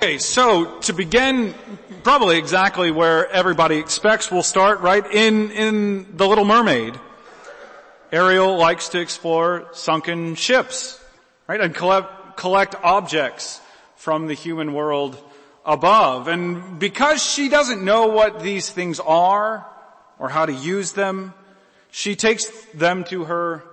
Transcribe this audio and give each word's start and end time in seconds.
Okay, 0.00 0.18
so 0.18 0.78
to 0.82 0.92
begin 0.92 1.56
probably 2.04 2.38
exactly 2.38 2.92
where 2.92 3.28
everybody 3.30 3.78
expects, 3.78 4.30
we'll 4.30 4.44
start 4.44 4.78
right 4.78 5.04
in, 5.04 5.50
in 5.50 6.16
The 6.16 6.24
Little 6.24 6.44
Mermaid. 6.44 6.94
Ariel 8.12 8.56
likes 8.56 8.90
to 8.90 9.00
explore 9.00 9.66
sunken 9.72 10.36
ships, 10.36 11.02
right, 11.48 11.60
and 11.60 11.74
collect, 11.74 12.36
collect 12.36 12.76
objects 12.80 13.60
from 13.96 14.28
the 14.28 14.34
human 14.34 14.72
world 14.72 15.20
above. 15.66 16.28
And 16.28 16.78
because 16.78 17.20
she 17.20 17.48
doesn't 17.48 17.84
know 17.84 18.06
what 18.06 18.38
these 18.38 18.70
things 18.70 19.00
are 19.00 19.66
or 20.20 20.28
how 20.28 20.46
to 20.46 20.52
use 20.52 20.92
them, 20.92 21.34
she 21.90 22.14
takes 22.14 22.46
them 22.72 23.02
to 23.06 23.24
her 23.24 23.64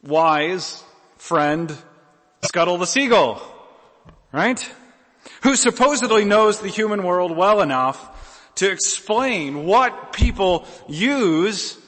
wise 0.00 0.84
friend, 1.16 1.76
Scuttle 2.44 2.78
the 2.78 2.86
Seagull, 2.86 3.42
right? 4.30 4.64
Who 5.42 5.56
supposedly 5.56 6.24
knows 6.24 6.60
the 6.60 6.68
human 6.68 7.02
world 7.02 7.36
well 7.36 7.60
enough 7.60 8.52
to 8.56 8.70
explain 8.70 9.66
what 9.66 10.12
people 10.12 10.66
use 10.88 11.78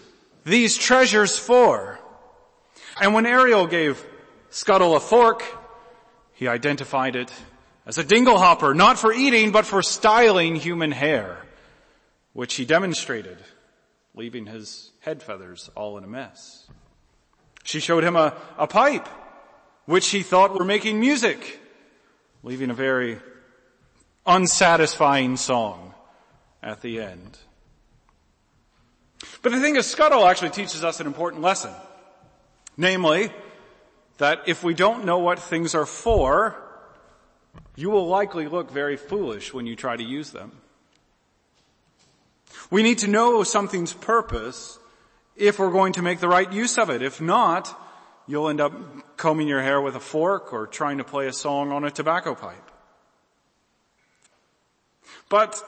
these 0.45 0.77
treasures 0.77 1.39
for. 1.39 1.99
And 3.01 3.15
when 3.15 3.27
Ariel 3.27 3.67
gave 3.67 4.05
Scuttle 4.51 4.97
a 4.97 5.01
fork, 5.01 5.45
he 6.35 6.49
identified 6.49 7.17
it 7.17 7.31
as 7.87 7.99
a 7.99 8.05
dinglehopper, 8.05 8.75
not 8.75 8.99
for 8.99 9.13
eating, 9.13 9.53
but 9.53 9.67
for 9.67 9.83
styling 9.83 10.57
human 10.57 10.93
hair, 10.93 11.39
which 12.33 12.55
he 12.55 12.65
demonstrated, 12.65 13.39
leaving 14.15 14.47
his 14.47 14.93
head 15.01 15.23
feathers 15.23 15.71
all 15.75 15.99
in 15.99 16.05
a 16.05 16.09
mess. 16.09 16.69
She 17.65 17.81
showed 17.81 18.05
him 18.05 18.17
a, 18.17 18.37
a 18.59 18.67
pipe, 18.67 19.09
which 19.87 20.09
he 20.09 20.23
thought 20.23 20.59
were 20.59 20.65
making 20.65 21.01
music, 21.01 21.61
leaving 22.43 22.71
a 22.71 22.75
very 22.75 23.19
unsatisfying 24.27 25.37
song 25.37 25.95
at 26.63 26.83
the 26.83 27.01
end. 27.01 27.39
But 29.43 29.53
the 29.53 29.61
thing 29.61 29.77
is, 29.77 29.87
Scuttle 29.87 30.27
actually 30.27 30.51
teaches 30.51 30.85
us 30.85 31.01
an 31.01 31.07
important 31.07 31.43
lesson. 31.43 31.73
Namely, 32.77 33.31
that 34.19 34.43
if 34.47 34.63
we 34.63 34.75
don't 34.75 35.05
know 35.05 35.19
what 35.19 35.39
things 35.39 35.75
are 35.75 35.87
for, 35.87 36.57
you 37.75 37.91
will 37.91 38.07
likely 38.07 38.47
look 38.49 38.71
very 38.71 38.97
foolish 38.97 39.53
when 39.53 39.67
you 39.67 39.77
try 39.77 39.97
to 39.97 40.05
use 40.05 40.31
them. 40.31 40.53
We 42.71 42.83
need 42.83 42.99
to 42.99 43.09
know 43.09 43.43
something's 43.43 43.93
purpose 43.93 44.79
if 45.37 45.59
we're 45.59 45.71
going 45.71 45.95
to 45.95 46.03
make 46.03 46.21
the 46.21 46.29
right 46.29 46.51
use 46.53 46.79
of 46.79 46.91
it. 46.91 47.03
If 47.03 47.21
not, 47.21 47.75
you'll 48.27 48.49
end 48.49 48.61
up 48.61 49.17
combing 49.17 49.49
your 49.49 49.63
hair 49.63 49.81
with 49.81 49.97
a 49.97 50.01
fork 50.01 50.53
or 50.53 50.67
trying 50.67 50.99
to 50.99 51.05
play 51.05 51.27
a 51.27 51.33
song 51.33 51.73
on 51.73 51.85
a 51.85 51.91
tobacco 51.91 52.35
pipe. 52.35 52.70
But 55.31 55.63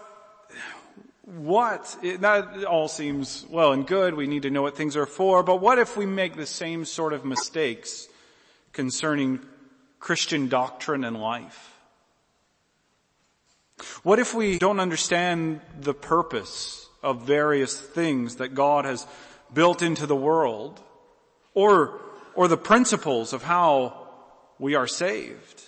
what, 1.24 1.96
that 2.02 2.64
all 2.64 2.88
seems 2.88 3.46
well 3.48 3.72
and 3.72 3.86
good, 3.86 4.14
we 4.14 4.26
need 4.26 4.42
to 4.42 4.50
know 4.50 4.60
what 4.60 4.76
things 4.76 4.96
are 4.96 5.06
for, 5.06 5.42
but 5.42 5.60
what 5.60 5.78
if 5.78 5.96
we 5.96 6.04
make 6.04 6.36
the 6.36 6.46
same 6.46 6.84
sort 6.84 7.12
of 7.12 7.24
mistakes 7.24 8.08
concerning 8.72 9.40
Christian 10.00 10.48
doctrine 10.48 11.04
and 11.04 11.16
life? 11.16 11.78
What 14.02 14.18
if 14.18 14.34
we 14.34 14.58
don't 14.58 14.80
understand 14.80 15.60
the 15.80 15.94
purpose 15.94 16.88
of 17.02 17.22
various 17.22 17.80
things 17.80 18.36
that 18.36 18.54
God 18.54 18.84
has 18.84 19.06
built 19.54 19.80
into 19.80 20.06
the 20.06 20.16
world? 20.16 20.80
Or, 21.54 22.00
or 22.34 22.48
the 22.48 22.56
principles 22.56 23.32
of 23.32 23.44
how 23.44 24.08
we 24.58 24.74
are 24.74 24.88
saved? 24.88 25.62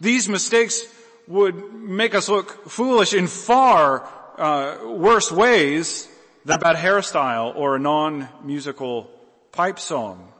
These 0.00 0.28
mistakes 0.28 0.82
would 1.28 1.74
make 1.74 2.14
us 2.14 2.28
look 2.28 2.68
foolish 2.68 3.12
in 3.12 3.26
far 3.26 4.08
uh, 4.38 4.78
worse 4.84 5.30
ways 5.30 6.08
than 6.44 6.56
a 6.56 6.58
bad 6.58 6.76
hairstyle 6.76 7.54
or 7.54 7.76
a 7.76 7.78
non-musical 7.78 9.10
pipe 9.52 9.78
song. 9.78 10.32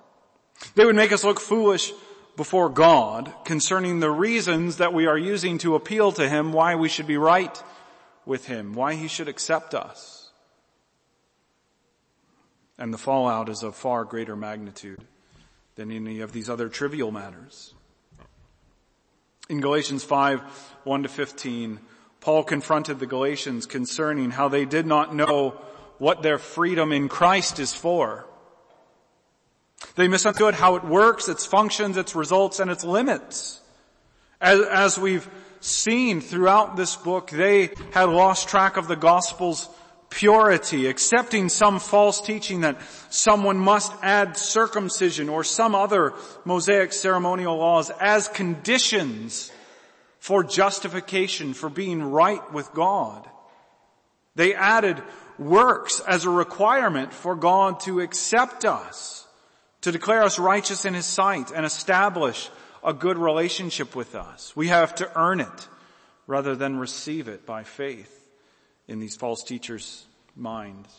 They 0.74 0.84
would 0.84 0.96
make 0.96 1.12
us 1.12 1.24
look 1.24 1.40
foolish 1.40 1.92
before 2.36 2.70
God 2.70 3.32
concerning 3.44 4.00
the 4.00 4.10
reasons 4.10 4.78
that 4.78 4.94
we 4.94 5.06
are 5.06 5.18
using 5.18 5.58
to 5.58 5.74
appeal 5.74 6.12
to 6.12 6.28
Him, 6.28 6.52
why 6.52 6.74
we 6.74 6.88
should 6.88 7.06
be 7.06 7.18
right 7.18 7.62
with 8.24 8.46
Him, 8.46 8.74
why 8.74 8.94
He 8.94 9.08
should 9.08 9.28
accept 9.28 9.74
us. 9.74 10.30
And 12.78 12.94
the 12.94 12.98
fallout 12.98 13.48
is 13.48 13.62
of 13.62 13.74
far 13.74 14.04
greater 14.04 14.36
magnitude 14.36 15.02
than 15.74 15.90
any 15.90 16.20
of 16.20 16.32
these 16.32 16.48
other 16.48 16.68
trivial 16.68 17.10
matters. 17.10 17.74
In 19.48 19.60
Galatians 19.60 20.04
5, 20.04 20.40
1 20.84 21.02
to 21.04 21.08
15, 21.08 21.80
Paul 22.20 22.44
confronted 22.44 22.98
the 22.98 23.06
Galatians 23.06 23.64
concerning 23.64 24.30
how 24.30 24.48
they 24.48 24.66
did 24.66 24.86
not 24.86 25.14
know 25.14 25.58
what 25.96 26.22
their 26.22 26.38
freedom 26.38 26.92
in 26.92 27.08
Christ 27.08 27.58
is 27.58 27.72
for. 27.72 28.26
They 29.94 30.06
misunderstood 30.06 30.54
how 30.54 30.76
it 30.76 30.84
works, 30.84 31.28
its 31.28 31.46
functions, 31.46 31.96
its 31.96 32.14
results, 32.14 32.60
and 32.60 32.70
its 32.70 32.84
limits. 32.84 33.60
As, 34.40 34.60
as 34.60 34.98
we've 34.98 35.28
seen 35.60 36.20
throughout 36.20 36.76
this 36.76 36.96
book, 36.96 37.30
they 37.30 37.70
had 37.92 38.10
lost 38.10 38.48
track 38.48 38.76
of 38.76 38.86
the 38.86 38.96
gospel's 38.96 39.68
purity, 40.10 40.86
accepting 40.86 41.48
some 41.48 41.78
false 41.78 42.20
teaching 42.20 42.62
that 42.62 42.80
someone 43.10 43.58
must 43.58 43.92
add 44.02 44.36
circumcision 44.36 45.28
or 45.28 45.44
some 45.44 45.74
other 45.74 46.14
Mosaic 46.44 46.92
ceremonial 46.92 47.56
laws 47.56 47.90
as 48.00 48.28
conditions 48.28 49.52
for 50.18 50.42
justification, 50.42 51.54
for 51.54 51.68
being 51.68 52.02
right 52.02 52.52
with 52.52 52.72
God. 52.72 53.28
They 54.34 54.54
added 54.54 55.02
works 55.38 56.00
as 56.00 56.24
a 56.24 56.30
requirement 56.30 57.12
for 57.12 57.34
God 57.34 57.80
to 57.80 58.00
accept 58.00 58.64
us, 58.64 59.26
to 59.82 59.92
declare 59.92 60.22
us 60.22 60.38
righteous 60.38 60.84
in 60.84 60.94
His 60.94 61.06
sight 61.06 61.50
and 61.50 61.64
establish 61.64 62.50
a 62.82 62.92
good 62.92 63.18
relationship 63.18 63.94
with 63.94 64.14
us. 64.14 64.54
We 64.56 64.68
have 64.68 64.94
to 64.96 65.18
earn 65.18 65.40
it 65.40 65.68
rather 66.26 66.56
than 66.56 66.78
receive 66.78 67.28
it 67.28 67.46
by 67.46 67.64
faith 67.64 68.17
in 68.88 68.98
these 68.98 69.14
false 69.14 69.44
teachers' 69.44 70.06
minds. 70.34 70.92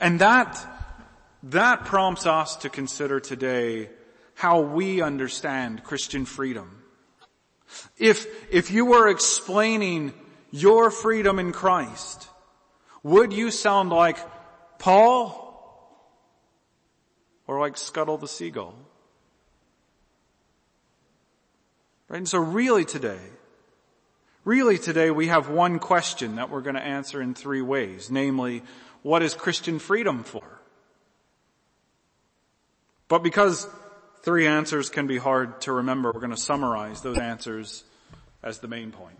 And 0.00 0.20
that, 0.20 0.64
that 1.44 1.86
prompts 1.86 2.26
us 2.26 2.56
to 2.56 2.68
consider 2.68 3.18
today 3.18 3.90
how 4.34 4.60
we 4.60 5.00
understand 5.00 5.82
Christian 5.82 6.24
freedom. 6.24 6.82
If, 7.96 8.26
if 8.52 8.70
you 8.70 8.86
were 8.86 9.08
explaining 9.08 10.12
your 10.50 10.90
freedom 10.90 11.38
in 11.38 11.52
Christ, 11.52 12.28
would 13.02 13.32
you 13.32 13.50
sound 13.50 13.90
like 13.90 14.18
Paul 14.78 15.44
or 17.46 17.60
like 17.60 17.76
Scuttle 17.76 18.18
the 18.18 18.28
Seagull? 18.28 18.74
Right? 22.08 22.18
And 22.18 22.28
so 22.28 22.38
really 22.38 22.84
today, 22.84 23.20
Really 24.48 24.78
today 24.78 25.10
we 25.10 25.26
have 25.26 25.50
one 25.50 25.78
question 25.78 26.36
that 26.36 26.48
we're 26.48 26.62
going 26.62 26.74
to 26.74 26.80
answer 26.80 27.20
in 27.20 27.34
three 27.34 27.60
ways, 27.60 28.10
namely, 28.10 28.62
what 29.02 29.22
is 29.22 29.34
Christian 29.34 29.78
freedom 29.78 30.24
for? 30.24 30.42
But 33.08 33.22
because 33.22 33.68
three 34.22 34.46
answers 34.46 34.88
can 34.88 35.06
be 35.06 35.18
hard 35.18 35.60
to 35.60 35.72
remember, 35.72 36.10
we're 36.10 36.20
going 36.20 36.30
to 36.30 36.38
summarize 36.38 37.02
those 37.02 37.18
answers 37.18 37.84
as 38.42 38.60
the 38.60 38.68
main 38.68 38.90
point. 38.90 39.18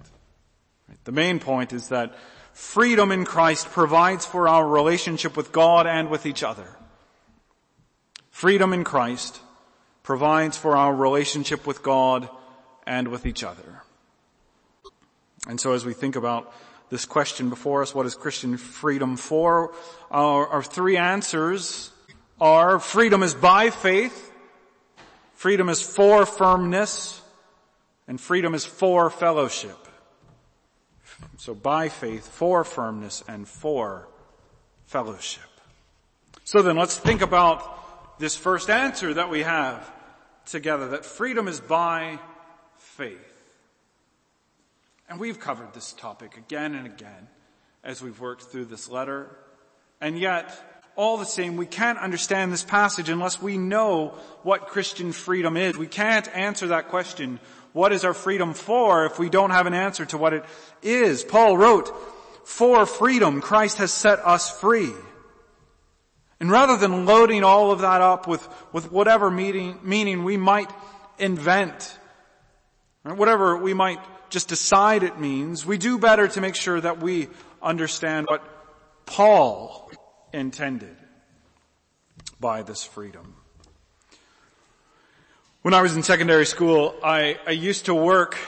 The 1.05 1.13
main 1.13 1.41
point 1.41 1.75
is 1.75 1.91
that 1.91 2.15
freedom 2.55 3.13
in 3.13 3.27
Christ 3.27 3.67
provides 3.67 4.25
for 4.25 4.49
our 4.49 4.67
relationship 4.67 5.37
with 5.37 5.53
God 5.53 5.87
and 5.87 6.09
with 6.09 6.25
each 6.25 6.43
other. 6.43 6.75
Freedom 8.31 8.73
in 8.73 8.83
Christ 8.83 9.43
provides 10.03 10.57
for 10.57 10.75
our 10.75 10.95
relationship 10.95 11.67
with 11.67 11.83
God 11.83 12.31
and 12.87 13.09
with 13.09 13.27
each 13.27 13.45
other. 13.45 13.78
And 15.49 15.59
so 15.59 15.73
as 15.73 15.85
we 15.85 15.95
think 15.95 16.15
about 16.15 16.53
this 16.91 17.07
question 17.07 17.49
before 17.49 17.83
us, 17.83 17.95
what 17.95 18.07
is 18.07 18.15
Christian 18.15 18.57
freedom 18.59 19.17
for? 19.17 19.73
Our, 20.11 20.47
our 20.47 20.63
three 20.63 20.97
answers 20.97 21.91
are 22.41 22.79
freedom 22.79 23.23
is 23.23 23.35
by 23.35 23.71
faith, 23.71 24.31
freedom 25.35 25.69
is 25.69 25.83
for 25.83 26.25
firmness, 26.27 27.21
and 28.07 28.21
freedom 28.21 28.55
is 28.55 28.65
for 28.65 29.11
fellowship. 29.11 29.77
So 31.39 31.55
by 31.55 31.89
faith, 31.89 32.29
for 32.29 32.63
firmness, 32.63 33.25
and 33.27 33.49
for 33.49 34.09
fellowship. 34.87 35.43
So 36.45 36.63
then 36.63 36.77
let's 36.77 36.97
think 36.97 37.23
about 37.23 38.19
this 38.19 38.37
first 38.37 38.71
answer 38.71 39.15
that 39.15 39.31
we 39.31 39.41
have 39.41 39.91
together, 40.47 40.89
that 40.89 41.05
freedom 41.05 41.49
is 41.49 41.61
by 41.61 42.19
faith. 42.79 43.38
And 45.09 45.19
we've 45.19 45.41
covered 45.41 45.73
this 45.73 45.95
topic 45.95 46.37
again 46.37 46.75
and 46.75 46.87
again 46.87 47.29
as 47.83 48.03
we've 48.03 48.21
worked 48.21 48.43
through 48.43 48.67
this 48.67 48.91
letter. 48.91 49.35
And 50.03 50.19
yet, 50.19 50.53
all 50.97 51.17
the 51.17 51.25
same, 51.25 51.57
we 51.57 51.65
can't 51.65 51.99
understand 51.99 52.53
this 52.53 52.63
passage 52.63 53.09
unless 53.09 53.41
we 53.41 53.57
know 53.57 54.19
what 54.43 54.67
Christian 54.67 55.13
freedom 55.13 55.57
is. 55.57 55.79
We 55.79 55.87
can't 55.87 56.29
answer 56.37 56.69
that 56.69 56.89
question 56.89 57.41
What 57.73 57.93
is 57.93 58.05
our 58.05 58.13
freedom 58.13 58.53
for 58.53 59.07
if 59.07 59.19
we 59.19 59.31
don't 59.31 59.51
have 59.51 59.67
an 59.67 59.75
answer 59.75 60.05
to 60.07 60.19
what 60.19 60.35
it 60.35 60.45
is? 60.83 61.25
Paul 61.25 61.57
wrote, 61.57 61.91
for 62.45 62.85
freedom, 62.85 63.41
Christ 63.41 63.79
has 63.79 63.93
set 63.93 64.19
us 64.21 64.51
free. 64.61 64.93
And 66.41 66.51
rather 66.51 66.77
than 66.77 67.07
loading 67.07 67.45
all 67.45 67.71
of 67.71 67.81
that 67.81 68.01
up 68.01 68.27
with, 68.27 68.47
with 68.73 68.93
whatever 68.93 69.31
meaning, 69.31 69.79
meaning 69.83 70.25
we 70.25 70.37
might 70.37 70.71
invent, 71.19 71.99
whatever 73.03 73.57
we 73.57 73.75
might 73.75 74.01
just 74.31 74.49
decide 74.49 75.03
it 75.03 75.19
means, 75.19 75.65
we 75.65 75.79
do 75.79 75.99
better 75.99 76.29
to 76.29 76.41
make 76.41 76.55
sure 76.55 76.81
that 76.81 77.01
we 77.01 77.29
understand 77.63 78.27
what 78.29 78.43
Paul 79.07 79.91
intended 80.33 80.97
by 82.41 82.63
this 82.63 82.85
freedom. 82.85 83.35
When 85.63 85.75
I 85.75 85.83
was 85.83 85.97
in 85.97 86.03
secondary 86.03 86.47
school, 86.47 86.95
I, 87.03 87.39
I 87.47 87.51
used 87.51 87.87
to 87.87 87.95
work 87.95 88.39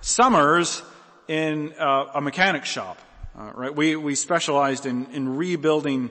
summers 0.00 0.82
in 1.26 1.72
uh, 1.78 2.10
a 2.14 2.20
mechanic 2.20 2.64
shop. 2.64 2.98
Uh, 3.38 3.52
right, 3.54 3.74
we 3.74 3.94
we 3.94 4.14
specialized 4.14 4.84
in 4.84 5.06
in 5.12 5.36
rebuilding 5.36 6.10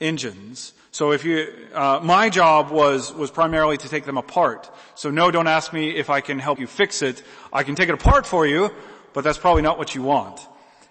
engines. 0.00 0.72
So 0.96 1.12
if 1.12 1.26
you, 1.26 1.52
uh, 1.74 2.00
my 2.02 2.30
job 2.30 2.70
was 2.70 3.12
was 3.12 3.30
primarily 3.30 3.76
to 3.76 3.86
take 3.86 4.06
them 4.06 4.16
apart. 4.16 4.70
So 4.94 5.10
no, 5.10 5.30
don't 5.30 5.46
ask 5.46 5.70
me 5.70 5.90
if 5.90 6.08
I 6.08 6.22
can 6.22 6.38
help 6.38 6.58
you 6.58 6.66
fix 6.66 7.02
it. 7.02 7.22
I 7.52 7.64
can 7.64 7.74
take 7.74 7.90
it 7.90 7.94
apart 7.94 8.26
for 8.26 8.46
you, 8.46 8.72
but 9.12 9.22
that's 9.22 9.36
probably 9.36 9.60
not 9.60 9.76
what 9.76 9.94
you 9.94 10.00
want. 10.00 10.40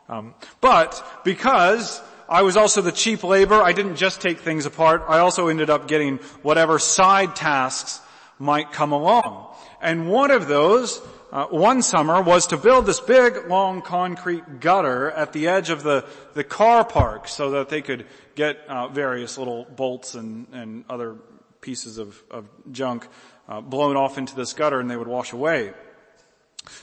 Um, 0.08 0.36
but 0.62 1.04
because 1.24 2.00
I 2.30 2.44
was 2.44 2.56
also 2.56 2.84
the 2.84 2.92
cheap 2.92 3.24
labor, 3.24 3.56
I 3.56 3.72
didn't 3.72 3.96
just 3.96 4.22
take 4.22 4.42
things 4.42 4.68
apart. 4.68 5.06
I 5.08 5.18
also 5.18 5.48
ended 5.48 5.72
up 5.72 5.88
getting 5.88 6.18
whatever 6.44 6.78
side 6.78 7.36
tasks 7.36 8.00
might 8.38 8.72
come 8.72 8.92
along. 8.92 9.56
And 9.82 10.08
one 10.08 10.30
of 10.30 10.48
those, 10.48 11.02
uh, 11.32 11.46
one 11.48 11.82
summer, 11.82 12.22
was 12.22 12.46
to 12.48 12.58
build 12.58 12.86
this 12.86 13.00
big, 13.00 13.48
long 13.48 13.82
concrete 13.82 14.60
gutter 14.60 15.10
at 15.10 15.34
the 15.34 15.48
edge 15.48 15.72
of 15.72 15.82
the, 15.82 16.06
the 16.36 16.44
car 16.44 16.86
park 16.86 17.28
so 17.28 17.52
that 17.52 17.70
they 17.70 17.82
could 17.82 18.06
get 18.36 18.60
uh, 18.68 18.88
various 18.90 19.38
little 19.38 19.66
bolts 19.66 20.16
and, 20.16 20.48
and 20.52 20.86
other 20.90 21.16
pieces 21.62 21.98
of, 21.98 22.22
of 22.30 22.46
junk 22.72 23.08
uh, 23.48 23.62
blown 23.62 23.96
off 23.96 24.18
into 24.18 24.36
this 24.36 24.54
gutter 24.54 24.80
and 24.80 24.90
they 24.90 24.98
would 24.98 25.08
wash 25.08 25.34
away. 25.34 25.74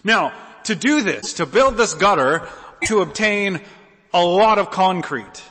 Now, 0.05 0.33
to 0.65 0.75
do 0.75 1.03
this, 1.03 1.35
to 1.35 1.47
build 1.47 1.77
this 1.77 1.95
gutter, 1.95 2.49
to 2.85 3.01
obtain 3.01 3.61
a 4.13 4.25
lot 4.25 4.59
of 4.59 4.71
concrete. 4.71 5.43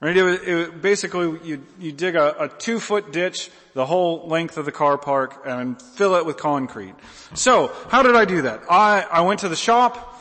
Right? 0.00 0.16
It, 0.16 0.48
it, 0.48 0.82
basically, 0.82 1.38
you, 1.44 1.64
you 1.78 1.92
dig 1.92 2.16
a, 2.16 2.44
a 2.44 2.48
two 2.48 2.80
foot 2.80 3.12
ditch 3.12 3.50
the 3.74 3.86
whole 3.86 4.26
length 4.26 4.58
of 4.58 4.64
the 4.64 4.72
car 4.72 4.98
park 4.98 5.42
and 5.46 5.80
fill 5.80 6.16
it 6.16 6.26
with 6.26 6.36
concrete. 6.36 6.94
So, 7.34 7.72
how 7.88 8.02
did 8.02 8.16
I 8.16 8.24
do 8.24 8.42
that? 8.42 8.62
I, 8.68 9.06
I 9.10 9.20
went 9.20 9.40
to 9.40 9.48
the 9.48 9.56
shop 9.56 10.12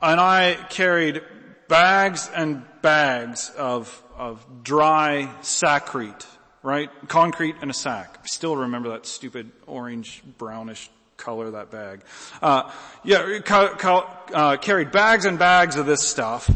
and 0.00 0.18
I 0.18 0.54
carried 0.70 1.22
bags 1.68 2.30
and 2.34 2.64
bags 2.82 3.50
of, 3.56 4.02
of 4.16 4.44
dry 4.62 5.30
Sakrete, 5.42 6.26
right? 6.62 6.90
Concrete 7.08 7.56
in 7.62 7.70
a 7.70 7.74
sack. 7.74 8.18
I 8.22 8.26
still 8.26 8.56
remember 8.56 8.90
that 8.90 9.06
stupid 9.06 9.50
orange 9.66 10.22
brownish 10.38 10.90
color 11.16 11.50
that 11.50 11.70
bag. 11.70 12.00
Uh, 12.40 12.70
yeah, 13.04 13.40
ca- 13.40 13.74
ca- 13.74 14.10
uh, 14.32 14.56
carried 14.56 14.92
bags 14.92 15.24
and 15.24 15.38
bags 15.38 15.76
of 15.76 15.86
this 15.86 16.02
stuff 16.02 16.50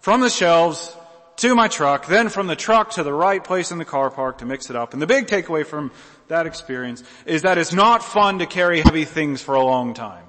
from 0.00 0.20
the 0.20 0.30
shelves 0.30 0.96
to 1.36 1.54
my 1.54 1.68
truck, 1.68 2.06
then 2.06 2.28
from 2.28 2.46
the 2.46 2.56
truck 2.56 2.92
to 2.92 3.02
the 3.02 3.12
right 3.12 3.44
place 3.44 3.70
in 3.70 3.78
the 3.78 3.84
car 3.84 4.10
park 4.10 4.38
to 4.38 4.46
mix 4.46 4.70
it 4.70 4.76
up. 4.76 4.94
And 4.94 5.02
the 5.02 5.06
big 5.06 5.26
takeaway 5.26 5.66
from 5.66 5.92
that 6.28 6.46
experience 6.46 7.04
is 7.26 7.42
that 7.42 7.58
it's 7.58 7.72
not 7.72 8.02
fun 8.02 8.38
to 8.38 8.46
carry 8.46 8.80
heavy 8.80 9.04
things 9.04 9.42
for 9.42 9.54
a 9.54 9.62
long 9.62 9.94
time. 9.94 10.24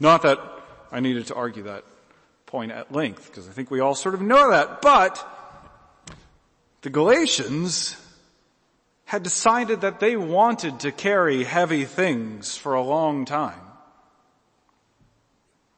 Not 0.00 0.22
that 0.22 0.38
I 0.90 1.00
needed 1.00 1.26
to 1.26 1.34
argue 1.34 1.64
that 1.64 1.84
point 2.48 2.72
at 2.72 2.90
length, 2.90 3.26
because 3.28 3.48
I 3.48 3.52
think 3.52 3.70
we 3.70 3.80
all 3.80 3.94
sort 3.94 4.14
of 4.14 4.20
know 4.20 4.50
that, 4.50 4.82
but 4.82 5.24
the 6.82 6.90
Galatians 6.90 7.96
had 9.04 9.22
decided 9.22 9.82
that 9.82 10.00
they 10.00 10.16
wanted 10.16 10.80
to 10.80 10.90
carry 10.90 11.44
heavy 11.44 11.84
things 11.84 12.56
for 12.56 12.74
a 12.74 12.82
long 12.82 13.24
time. 13.24 13.60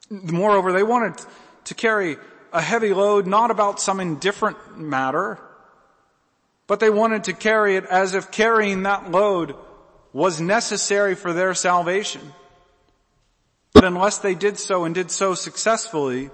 Moreover, 0.09 0.73
they 0.73 0.83
wanted 0.83 1.23
to 1.65 1.73
carry 1.75 2.17
a 2.51 2.61
heavy 2.61 2.93
load 2.93 3.27
not 3.27 3.51
about 3.51 3.79
some 3.79 3.99
indifferent 3.99 4.77
matter, 4.77 5.39
but 6.67 6.79
they 6.79 6.89
wanted 6.89 7.25
to 7.25 7.33
carry 7.33 7.75
it 7.75 7.85
as 7.85 8.13
if 8.13 8.31
carrying 8.31 8.83
that 8.83 9.11
load 9.11 9.55
was 10.13 10.41
necessary 10.41 11.15
for 11.15 11.33
their 11.33 11.53
salvation. 11.53 12.33
But 13.73 13.83
unless 13.85 14.17
they 14.17 14.35
did 14.35 14.57
so 14.57 14.83
and 14.83 14.93
did 14.93 15.11
so 15.11 15.35
successfully, 15.35 16.29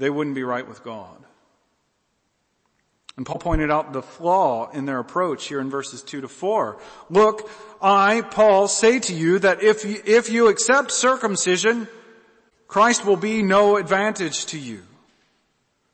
they 0.00 0.10
wouldn't 0.10 0.34
be 0.34 0.42
right 0.42 0.66
with 0.66 0.82
God. 0.82 1.16
And 3.16 3.26
Paul 3.26 3.38
pointed 3.38 3.70
out 3.70 3.92
the 3.92 4.02
flaw 4.02 4.70
in 4.70 4.86
their 4.86 4.98
approach 4.98 5.46
here 5.46 5.60
in 5.60 5.68
verses 5.68 6.00
2 6.00 6.22
to 6.22 6.28
4. 6.28 6.78
Look, 7.10 7.50
I, 7.82 8.22
Paul, 8.22 8.66
say 8.66 8.98
to 9.00 9.12
you 9.12 9.38
that 9.40 9.62
if 9.62 9.84
you, 9.84 10.00
if 10.06 10.30
you 10.30 10.48
accept 10.48 10.90
circumcision, 10.90 11.86
Christ 12.66 13.04
will 13.04 13.16
be 13.16 13.42
no 13.42 13.76
advantage 13.76 14.46
to 14.46 14.58
you. 14.58 14.82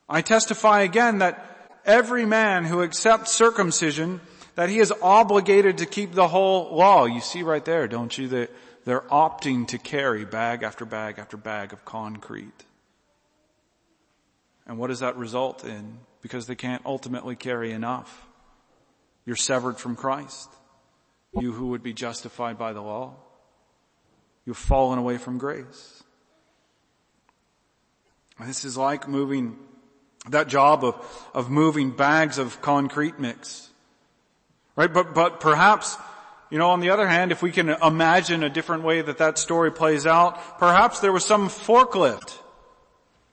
I 0.08 0.22
testify 0.22 0.82
again 0.82 1.18
that 1.18 1.44
every 1.84 2.26
man 2.26 2.64
who 2.64 2.84
accepts 2.84 3.32
circumcision, 3.32 4.20
that 4.54 4.68
he 4.68 4.78
is 4.78 4.92
obligated 5.02 5.78
to 5.78 5.86
keep 5.86 6.12
the 6.12 6.28
whole 6.28 6.76
law. 6.76 7.06
You 7.06 7.20
see 7.20 7.42
right 7.42 7.64
there, 7.64 7.88
don't 7.88 8.16
you, 8.16 8.28
that 8.28 8.50
they're 8.84 9.00
opting 9.00 9.66
to 9.68 9.78
carry 9.78 10.24
bag 10.24 10.62
after 10.62 10.84
bag 10.84 11.18
after 11.18 11.36
bag 11.36 11.72
of 11.72 11.84
concrete. 11.84 12.65
And 14.66 14.78
what 14.78 14.88
does 14.88 15.00
that 15.00 15.16
result 15.16 15.64
in? 15.64 15.98
Because 16.22 16.46
they 16.46 16.54
can't 16.54 16.84
ultimately 16.84 17.36
carry 17.36 17.72
enough. 17.72 18.26
You're 19.24 19.36
severed 19.36 19.78
from 19.78 19.96
Christ. 19.96 20.48
You 21.38 21.52
who 21.52 21.68
would 21.68 21.82
be 21.82 21.92
justified 21.92 22.58
by 22.58 22.72
the 22.72 22.80
law. 22.80 23.14
You've 24.44 24.56
fallen 24.56 24.98
away 24.98 25.18
from 25.18 25.38
grace. 25.38 26.02
This 28.40 28.64
is 28.64 28.76
like 28.76 29.08
moving, 29.08 29.56
that 30.30 30.48
job 30.48 30.84
of, 30.84 31.28
of 31.34 31.50
moving 31.50 31.90
bags 31.90 32.38
of 32.38 32.60
concrete 32.60 33.18
mix. 33.18 33.70
Right? 34.76 34.92
But, 34.92 35.14
but 35.14 35.40
perhaps, 35.40 35.96
you 36.50 36.58
know, 36.58 36.70
on 36.70 36.80
the 36.80 36.90
other 36.90 37.08
hand, 37.08 37.32
if 37.32 37.42
we 37.42 37.50
can 37.50 37.70
imagine 37.70 38.42
a 38.42 38.50
different 38.50 38.82
way 38.82 39.00
that 39.00 39.18
that 39.18 39.38
story 39.38 39.72
plays 39.72 40.06
out, 40.06 40.58
perhaps 40.58 41.00
there 41.00 41.12
was 41.12 41.24
some 41.24 41.48
forklift 41.48 42.38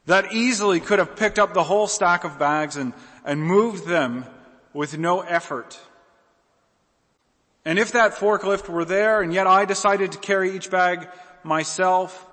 that 0.05 0.33
easily 0.33 0.79
could 0.79 0.99
have 0.99 1.15
picked 1.15 1.39
up 1.39 1.53
the 1.53 1.63
whole 1.63 1.87
stack 1.87 2.23
of 2.23 2.37
bags 2.37 2.75
and, 2.75 2.93
and 3.23 3.41
moved 3.41 3.87
them 3.87 4.25
with 4.73 4.97
no 4.97 5.21
effort. 5.21 5.79
And 7.65 7.79
if 7.79 7.93
that 7.93 8.15
forklift 8.15 8.67
were 8.67 8.85
there 8.85 9.21
and 9.21 9.33
yet 9.33 9.47
I 9.47 9.65
decided 9.65 10.11
to 10.13 10.17
carry 10.17 10.55
each 10.55 10.69
bag 10.69 11.07
myself, 11.43 12.25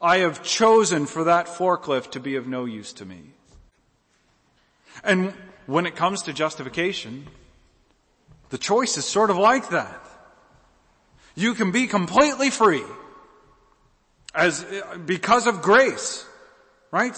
I 0.00 0.18
have 0.18 0.42
chosen 0.42 1.06
for 1.06 1.24
that 1.24 1.46
forklift 1.46 2.12
to 2.12 2.20
be 2.20 2.36
of 2.36 2.46
no 2.46 2.66
use 2.66 2.92
to 2.94 3.04
me. 3.04 3.32
And 5.02 5.32
when 5.66 5.86
it 5.86 5.96
comes 5.96 6.22
to 6.24 6.32
justification, 6.32 7.26
the 8.50 8.58
choice 8.58 8.96
is 8.96 9.04
sort 9.04 9.30
of 9.30 9.38
like 9.38 9.70
that. 9.70 10.00
You 11.34 11.54
can 11.54 11.70
be 11.70 11.86
completely 11.86 12.50
free 12.50 12.84
as, 14.34 14.64
because 15.06 15.46
of 15.46 15.62
grace. 15.62 16.26
Right? 16.90 17.16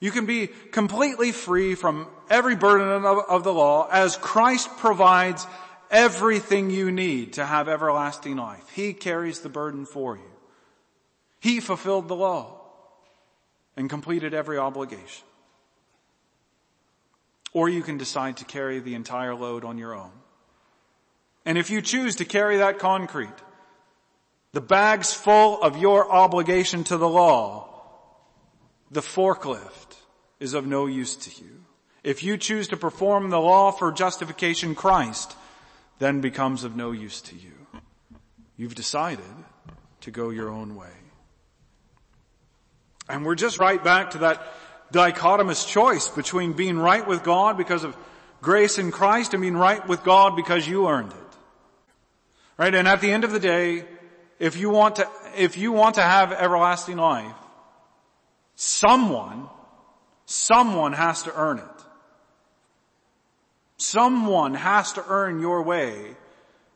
You 0.00 0.10
can 0.10 0.26
be 0.26 0.48
completely 0.48 1.32
free 1.32 1.74
from 1.74 2.08
every 2.28 2.56
burden 2.56 2.88
of, 3.04 3.18
of, 3.28 3.44
the 3.44 3.52
law 3.52 3.88
as 3.90 4.16
Christ 4.16 4.68
provides 4.78 5.46
everything 5.90 6.70
you 6.70 6.90
need 6.90 7.34
to 7.34 7.46
have 7.46 7.68
everlasting 7.68 8.36
life. 8.36 8.68
He 8.74 8.94
carries 8.94 9.40
the 9.40 9.48
burden 9.48 9.86
for 9.86 10.16
you. 10.16 10.32
He 11.38 11.60
fulfilled 11.60 12.08
the 12.08 12.16
law 12.16 12.60
and 13.76 13.88
completed 13.88 14.34
every 14.34 14.58
obligation. 14.58 15.24
Or 17.52 17.68
you 17.68 17.82
can 17.82 17.98
decide 17.98 18.38
to 18.38 18.44
carry 18.44 18.80
the 18.80 18.94
entire 18.94 19.34
load 19.34 19.64
on 19.64 19.78
your 19.78 19.94
own. 19.94 20.10
And 21.44 21.58
if 21.58 21.70
you 21.70 21.82
choose 21.82 22.16
to 22.16 22.24
carry 22.24 22.58
that 22.58 22.78
concrete, 22.78 23.28
the 24.52 24.60
bags 24.60 25.12
full 25.12 25.62
of 25.62 25.76
your 25.76 26.10
obligation 26.10 26.84
to 26.84 26.96
the 26.96 27.08
law, 27.08 27.71
the 28.92 29.00
forklift 29.00 29.96
is 30.38 30.54
of 30.54 30.66
no 30.66 30.86
use 30.86 31.16
to 31.16 31.42
you. 31.42 31.64
If 32.04 32.22
you 32.22 32.36
choose 32.36 32.68
to 32.68 32.76
perform 32.76 33.30
the 33.30 33.40
law 33.40 33.70
for 33.70 33.90
justification, 33.90 34.74
Christ 34.74 35.34
then 35.98 36.20
becomes 36.20 36.64
of 36.64 36.76
no 36.76 36.92
use 36.92 37.20
to 37.22 37.36
you. 37.36 37.52
You've 38.56 38.74
decided 38.74 39.24
to 40.02 40.10
go 40.10 40.30
your 40.30 40.50
own 40.50 40.76
way. 40.76 40.90
And 43.08 43.24
we're 43.24 43.34
just 43.34 43.58
right 43.58 43.82
back 43.82 44.10
to 44.10 44.18
that 44.18 44.42
dichotomous 44.92 45.66
choice 45.66 46.08
between 46.08 46.52
being 46.52 46.78
right 46.78 47.06
with 47.06 47.22
God 47.22 47.56
because 47.56 47.84
of 47.84 47.96
grace 48.42 48.78
in 48.78 48.90
Christ 48.90 49.32
and 49.32 49.40
being 49.40 49.56
right 49.56 49.86
with 49.88 50.04
God 50.04 50.36
because 50.36 50.68
you 50.68 50.88
earned 50.88 51.12
it. 51.12 51.36
Right? 52.58 52.74
And 52.74 52.86
at 52.86 53.00
the 53.00 53.10
end 53.10 53.24
of 53.24 53.32
the 53.32 53.40
day, 53.40 53.84
if 54.38 54.56
you 54.56 54.70
want 54.70 54.96
to, 54.96 55.08
if 55.36 55.56
you 55.56 55.72
want 55.72 55.94
to 55.94 56.02
have 56.02 56.32
everlasting 56.32 56.98
life, 56.98 57.34
someone, 58.62 59.48
someone 60.24 60.92
has 60.92 61.24
to 61.24 61.34
earn 61.34 61.58
it. 61.58 61.64
Someone 63.76 64.54
has 64.54 64.92
to 64.92 65.04
earn 65.08 65.40
your 65.40 65.62
way 65.62 66.16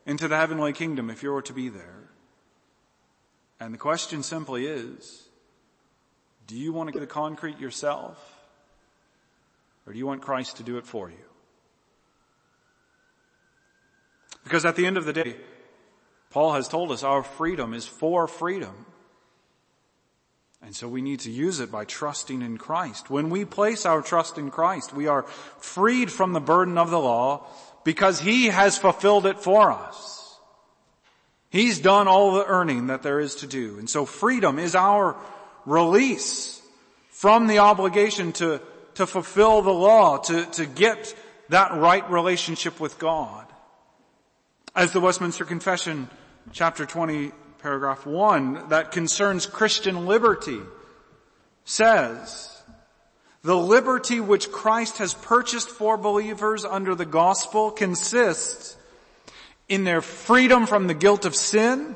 into 0.05 0.27
the 0.27 0.35
heavenly 0.35 0.73
kingdom 0.73 1.09
if 1.09 1.23
you're 1.23 1.41
to 1.43 1.53
be 1.53 1.69
there. 1.69 2.09
And 3.61 3.73
the 3.73 3.77
question 3.77 4.21
simply 4.21 4.65
is, 4.65 5.29
do 6.45 6.55
you 6.55 6.73
want 6.73 6.89
to 6.89 6.93
get 6.93 6.99
the 6.99 7.07
concrete 7.07 7.57
yourself? 7.57 8.17
Or 9.85 9.93
do 9.93 9.99
you 9.99 10.05
want 10.05 10.21
Christ 10.21 10.57
to 10.57 10.63
do 10.63 10.77
it 10.77 10.85
for 10.85 11.09
you? 11.09 11.15
Because 14.43 14.65
at 14.65 14.75
the 14.75 14.85
end 14.85 14.97
of 14.97 15.05
the 15.05 15.13
day, 15.13 15.37
Paul 16.31 16.53
has 16.53 16.67
told 16.67 16.91
us 16.91 17.03
our 17.03 17.23
freedom 17.23 17.73
is 17.73 17.87
for 17.87 18.27
freedom. 18.27 18.85
And 20.61 20.75
so 20.75 20.87
we 20.87 21.01
need 21.01 21.21
to 21.21 21.31
use 21.31 21.59
it 21.59 21.71
by 21.71 21.85
trusting 21.85 22.41
in 22.41 22.57
Christ. 22.57 23.09
When 23.09 23.29
we 23.29 23.45
place 23.45 23.85
our 23.85 24.01
trust 24.01 24.37
in 24.37 24.49
Christ, 24.49 24.93
we 24.93 25.07
are 25.07 25.23
freed 25.59 26.11
from 26.11 26.33
the 26.33 26.39
burden 26.39 26.77
of 26.77 26.89
the 26.89 26.99
law 26.99 27.45
because 27.83 28.19
He 28.19 28.47
has 28.47 28.77
fulfilled 28.77 29.25
it 29.25 29.39
for 29.39 29.71
us. 29.71 30.37
He's 31.49 31.79
done 31.79 32.07
all 32.07 32.33
the 32.33 32.45
earning 32.45 32.87
that 32.87 33.03
there 33.03 33.19
is 33.19 33.35
to 33.35 33.47
do. 33.47 33.79
And 33.79 33.89
so 33.89 34.05
freedom 34.05 34.59
is 34.59 34.75
our 34.75 35.15
release 35.65 36.61
from 37.09 37.47
the 37.47 37.59
obligation 37.59 38.31
to, 38.33 38.61
to 38.95 39.07
fulfill 39.07 39.61
the 39.61 39.71
law, 39.71 40.17
to, 40.17 40.45
to 40.45 40.65
get 40.65 41.15
that 41.49 41.73
right 41.73 42.09
relationship 42.11 42.79
with 42.79 42.99
God. 42.99 43.45
As 44.75 44.91
the 44.91 44.99
Westminster 44.99 45.45
Confession, 45.45 46.09
chapter 46.51 46.85
20, 46.85 47.31
paragraph 47.59 48.05
1, 48.05 48.69
that 48.69 48.91
concerns 48.91 49.45
Christian 49.45 50.05
liberty, 50.05 50.61
says, 51.65 52.61
the 53.43 53.57
liberty 53.57 54.19
which 54.19 54.51
Christ 54.51 54.97
has 54.97 55.13
purchased 55.13 55.69
for 55.69 55.97
believers 55.97 56.65
under 56.65 56.95
the 56.95 57.05
gospel 57.05 57.71
consists 57.71 58.75
in 59.69 59.83
their 59.83 60.01
freedom 60.01 60.65
from 60.65 60.87
the 60.87 60.93
guilt 60.93 61.25
of 61.25 61.35
sin, 61.35 61.95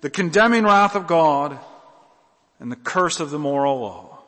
the 0.00 0.10
condemning 0.10 0.64
wrath 0.64 0.94
of 0.94 1.06
God, 1.06 1.58
and 2.58 2.70
the 2.72 2.76
curse 2.76 3.20
of 3.20 3.30
the 3.30 3.38
moral 3.38 3.80
law. 3.80 4.18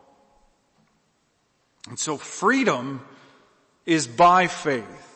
And 1.89 1.99
so 1.99 2.17
freedom 2.17 3.01
is 3.87 4.07
by 4.07 4.47
faith 4.47 5.08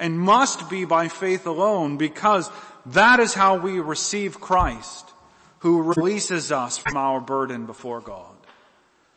and 0.00 0.18
must 0.18 0.68
be 0.70 0.84
by 0.84 1.06
faith 1.06 1.46
alone 1.46 1.98
because 1.98 2.50
that 2.86 3.20
is 3.20 3.34
how 3.34 3.58
we 3.58 3.78
receive 3.78 4.40
Christ 4.40 5.12
who 5.60 5.82
releases 5.82 6.50
us 6.50 6.78
from 6.78 6.96
our 6.96 7.20
burden 7.20 7.66
before 7.66 8.00
God. 8.00 8.34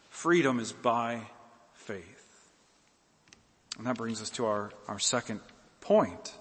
Freedom 0.09 0.59
is 0.59 0.73
by 0.73 1.21
faith. 1.73 2.49
And 3.77 3.87
that 3.87 3.97
brings 3.97 4.21
us 4.21 4.29
to 4.31 4.45
our, 4.45 4.71
our 4.87 4.99
second 4.99 5.39
point. 5.79 6.33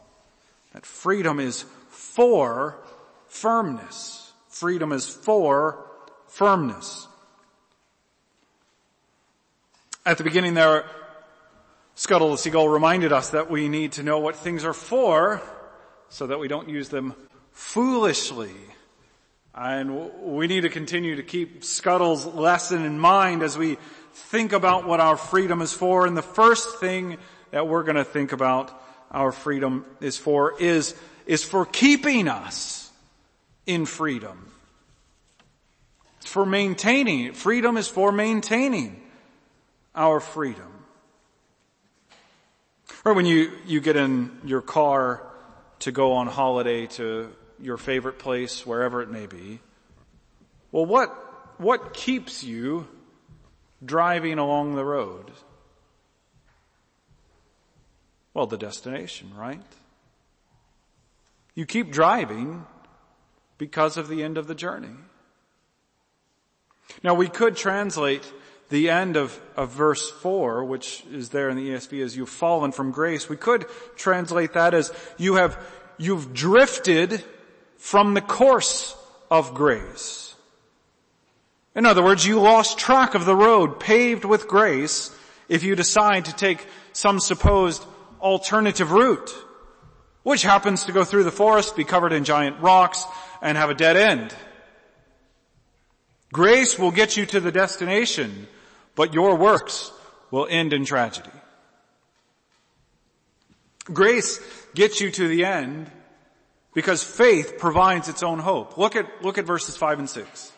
That 0.72 0.84
freedom 0.84 1.38
is 1.38 1.64
for 1.88 2.76
firmness. 3.28 4.32
Freedom 4.48 4.92
is 4.92 5.08
for 5.08 5.86
firmness. 6.26 7.06
At 10.04 10.18
the 10.18 10.24
beginning 10.24 10.54
there, 10.54 10.84
Scuttle 11.94 12.30
the 12.30 12.38
Seagull 12.38 12.68
reminded 12.68 13.12
us 13.12 13.30
that 13.30 13.50
we 13.50 13.68
need 13.68 13.92
to 13.92 14.02
know 14.02 14.18
what 14.18 14.36
things 14.36 14.64
are 14.64 14.72
for 14.72 15.42
so 16.08 16.26
that 16.26 16.38
we 16.38 16.48
don't 16.48 16.68
use 16.68 16.88
them 16.88 17.14
foolishly. 17.52 18.54
And 19.54 20.10
we 20.22 20.46
need 20.46 20.62
to 20.62 20.70
continue 20.70 21.16
to 21.16 21.22
keep 21.22 21.64
Scuttle's 21.64 22.24
lesson 22.26 22.84
in 22.84 22.98
mind 22.98 23.42
as 23.42 23.58
we 23.58 23.76
think 24.14 24.52
about 24.52 24.86
what 24.86 25.00
our 25.00 25.16
freedom 25.16 25.60
is 25.60 25.72
for. 25.72 26.06
And 26.06 26.16
the 26.16 26.22
first 26.22 26.80
thing 26.80 27.18
that 27.50 27.68
we're 27.68 27.82
going 27.82 27.96
to 27.96 28.04
think 28.04 28.32
about 28.32 28.72
our 29.10 29.30
freedom 29.30 29.84
is 30.00 30.16
for 30.16 30.58
is, 30.58 30.94
is 31.26 31.44
for 31.44 31.66
keeping 31.66 32.28
us 32.28 32.90
in 33.66 33.84
freedom 33.84 34.52
for 36.32 36.46
maintaining. 36.46 37.32
Freedom 37.34 37.76
is 37.76 37.88
for 37.88 38.10
maintaining 38.10 39.02
our 39.94 40.18
freedom. 40.18 40.81
Or 43.04 43.14
when 43.14 43.26
you, 43.26 43.52
you 43.66 43.80
get 43.80 43.96
in 43.96 44.30
your 44.44 44.62
car 44.62 45.26
to 45.80 45.90
go 45.90 46.12
on 46.12 46.28
holiday 46.28 46.86
to 46.86 47.34
your 47.60 47.76
favorite 47.76 48.18
place, 48.18 48.64
wherever 48.64 49.02
it 49.02 49.10
may 49.10 49.26
be, 49.26 49.60
well 50.70 50.86
what, 50.86 51.10
what 51.58 51.94
keeps 51.94 52.44
you 52.44 52.86
driving 53.84 54.38
along 54.38 54.76
the 54.76 54.84
road? 54.84 55.32
Well, 58.34 58.46
the 58.46 58.56
destination, 58.56 59.32
right? 59.36 59.60
You 61.54 61.66
keep 61.66 61.90
driving 61.90 62.64
because 63.58 63.96
of 63.96 64.08
the 64.08 64.22
end 64.22 64.38
of 64.38 64.46
the 64.46 64.54
journey. 64.54 64.96
Now 67.02 67.14
we 67.14 67.28
could 67.28 67.56
translate 67.56 68.32
the 68.72 68.88
end 68.88 69.16
of, 69.16 69.38
of 69.54 69.70
verse 69.70 70.10
4, 70.10 70.64
which 70.64 71.04
is 71.12 71.28
there 71.28 71.50
in 71.50 71.56
the 71.56 71.68
ESV 71.70 72.02
as 72.02 72.16
you've 72.16 72.30
fallen 72.30 72.72
from 72.72 72.90
grace. 72.90 73.28
We 73.28 73.36
could 73.36 73.66
translate 73.96 74.54
that 74.54 74.72
as 74.72 74.92
you 75.18 75.34
have, 75.34 75.62
you've 75.98 76.32
drifted 76.32 77.22
from 77.76 78.14
the 78.14 78.22
course 78.22 78.96
of 79.30 79.52
grace. 79.52 80.34
In 81.74 81.84
other 81.84 82.02
words, 82.02 82.26
you 82.26 82.40
lost 82.40 82.78
track 82.78 83.14
of 83.14 83.26
the 83.26 83.36
road 83.36 83.78
paved 83.78 84.24
with 84.24 84.48
grace 84.48 85.14
if 85.50 85.62
you 85.62 85.76
decide 85.76 86.24
to 86.24 86.34
take 86.34 86.66
some 86.94 87.20
supposed 87.20 87.84
alternative 88.22 88.90
route, 88.90 89.34
which 90.22 90.42
happens 90.42 90.84
to 90.84 90.92
go 90.92 91.04
through 91.04 91.24
the 91.24 91.30
forest, 91.30 91.76
be 91.76 91.84
covered 91.84 92.12
in 92.12 92.24
giant 92.24 92.58
rocks, 92.60 93.04
and 93.42 93.58
have 93.58 93.68
a 93.68 93.74
dead 93.74 93.98
end. 93.98 94.34
Grace 96.32 96.78
will 96.78 96.90
get 96.90 97.18
you 97.18 97.26
to 97.26 97.40
the 97.40 97.52
destination, 97.52 98.48
but 98.94 99.14
your 99.14 99.36
works 99.36 99.92
will 100.30 100.46
end 100.48 100.72
in 100.72 100.84
tragedy. 100.84 101.30
Grace 103.84 104.40
gets 104.74 105.00
you 105.00 105.10
to 105.10 105.28
the 105.28 105.44
end 105.44 105.90
because 106.74 107.02
faith 107.02 107.58
provides 107.58 108.08
its 108.08 108.22
own 108.22 108.38
hope. 108.38 108.78
Look 108.78 108.96
at, 108.96 109.06
look 109.22 109.38
at 109.38 109.44
verses 109.44 109.76
five 109.76 109.98
and 109.98 110.08
six. 110.08 110.52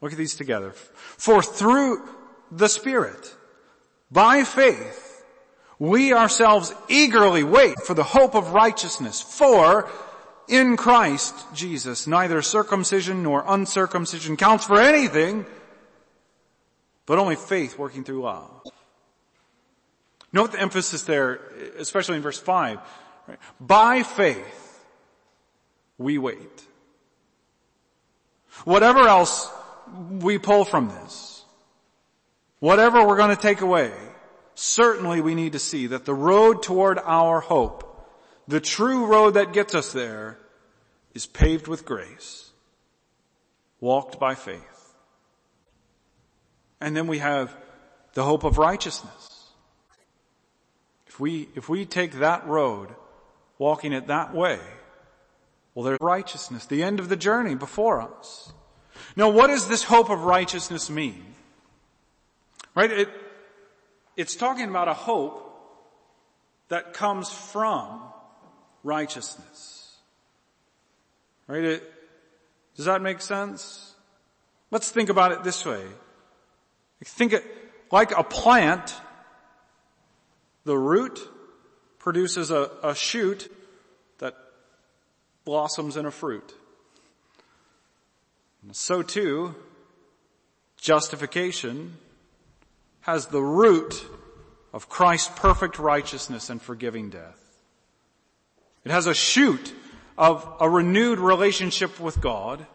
Look 0.00 0.12
at 0.12 0.18
these 0.18 0.36
together. 0.36 0.72
For 0.72 1.42
through 1.42 2.08
the 2.50 2.68
Spirit, 2.68 3.34
by 4.10 4.44
faith, 4.44 5.24
we 5.78 6.12
ourselves 6.12 6.74
eagerly 6.88 7.42
wait 7.42 7.80
for 7.80 7.94
the 7.94 8.04
hope 8.04 8.34
of 8.34 8.52
righteousness. 8.52 9.20
For 9.20 9.88
in 10.48 10.76
Christ 10.76 11.34
Jesus, 11.52 12.06
neither 12.06 12.40
circumcision 12.42 13.22
nor 13.22 13.44
uncircumcision 13.46 14.36
counts 14.36 14.64
for 14.64 14.80
anything, 14.80 15.44
but 17.08 17.18
only 17.18 17.34
faith 17.34 17.76
working 17.76 18.04
through 18.04 18.22
love. 18.22 18.62
Note 20.32 20.52
the 20.52 20.60
emphasis 20.60 21.02
there, 21.02 21.40
especially 21.78 22.16
in 22.16 22.22
verse 22.22 22.38
5. 22.38 22.78
Right? 23.26 23.38
By 23.58 24.02
faith, 24.04 24.84
we 25.96 26.18
wait. 26.18 26.66
Whatever 28.64 29.08
else 29.08 29.50
we 30.10 30.38
pull 30.38 30.64
from 30.64 30.88
this, 30.88 31.42
whatever 32.60 33.04
we're 33.04 33.16
going 33.16 33.34
to 33.34 33.42
take 33.42 33.62
away, 33.62 33.90
certainly 34.54 35.20
we 35.20 35.34
need 35.34 35.52
to 35.52 35.58
see 35.58 35.88
that 35.88 36.04
the 36.04 36.14
road 36.14 36.62
toward 36.62 36.98
our 36.98 37.40
hope 37.40 37.88
the 38.48 38.60
true 38.60 39.04
road 39.04 39.34
that 39.34 39.52
gets 39.52 39.74
us 39.74 39.92
there 39.92 40.38
is 41.14 41.26
paved 41.26 41.68
with 41.68 41.84
grace, 41.84 42.50
walked 43.78 44.18
by 44.18 44.34
faith. 44.34 44.77
And 46.80 46.96
then 46.96 47.06
we 47.06 47.18
have 47.18 47.54
the 48.14 48.24
hope 48.24 48.44
of 48.44 48.58
righteousness. 48.58 49.52
If 51.06 51.18
we, 51.18 51.48
if 51.54 51.68
we 51.68 51.84
take 51.84 52.12
that 52.14 52.46
road, 52.46 52.88
walking 53.58 53.92
it 53.92 54.06
that 54.06 54.34
way, 54.34 54.60
well 55.74 55.84
there's 55.84 56.00
righteousness, 56.00 56.66
the 56.66 56.82
end 56.82 57.00
of 57.00 57.08
the 57.08 57.16
journey 57.16 57.54
before 57.54 58.00
us. 58.00 58.52
Now 59.16 59.28
what 59.28 59.48
does 59.48 59.68
this 59.68 59.82
hope 59.82 60.10
of 60.10 60.22
righteousness 60.22 60.88
mean? 60.90 61.34
Right? 62.74 62.90
It, 62.90 63.08
it's 64.16 64.36
talking 64.36 64.68
about 64.68 64.88
a 64.88 64.94
hope 64.94 65.44
that 66.68 66.92
comes 66.92 67.32
from 67.32 68.02
righteousness. 68.84 69.96
Right? 71.46 71.64
It, 71.64 71.92
does 72.76 72.84
that 72.84 73.02
make 73.02 73.20
sense? 73.20 73.94
Let's 74.70 74.90
think 74.90 75.08
about 75.08 75.32
it 75.32 75.42
this 75.42 75.64
way. 75.64 75.82
Think 77.04 77.32
it 77.32 77.44
like 77.90 78.10
a 78.16 78.24
plant, 78.24 78.94
the 80.64 80.76
root 80.76 81.18
produces 81.98 82.50
a, 82.50 82.70
a 82.82 82.94
shoot 82.94 83.50
that 84.18 84.34
blossoms 85.44 85.96
in 85.96 86.06
a 86.06 86.10
fruit. 86.10 86.54
So 88.72 89.02
too, 89.02 89.54
justification 90.76 91.96
has 93.00 93.26
the 93.26 93.42
root 93.42 94.04
of 94.72 94.88
Christ's 94.88 95.32
perfect 95.38 95.78
righteousness 95.78 96.50
and 96.50 96.60
forgiving 96.60 97.08
death. 97.08 97.42
It 98.84 98.90
has 98.90 99.06
a 99.06 99.14
shoot 99.14 99.74
of 100.18 100.46
a 100.60 100.68
renewed 100.68 101.18
relationship 101.18 101.98
with 101.98 102.20
God 102.20 102.66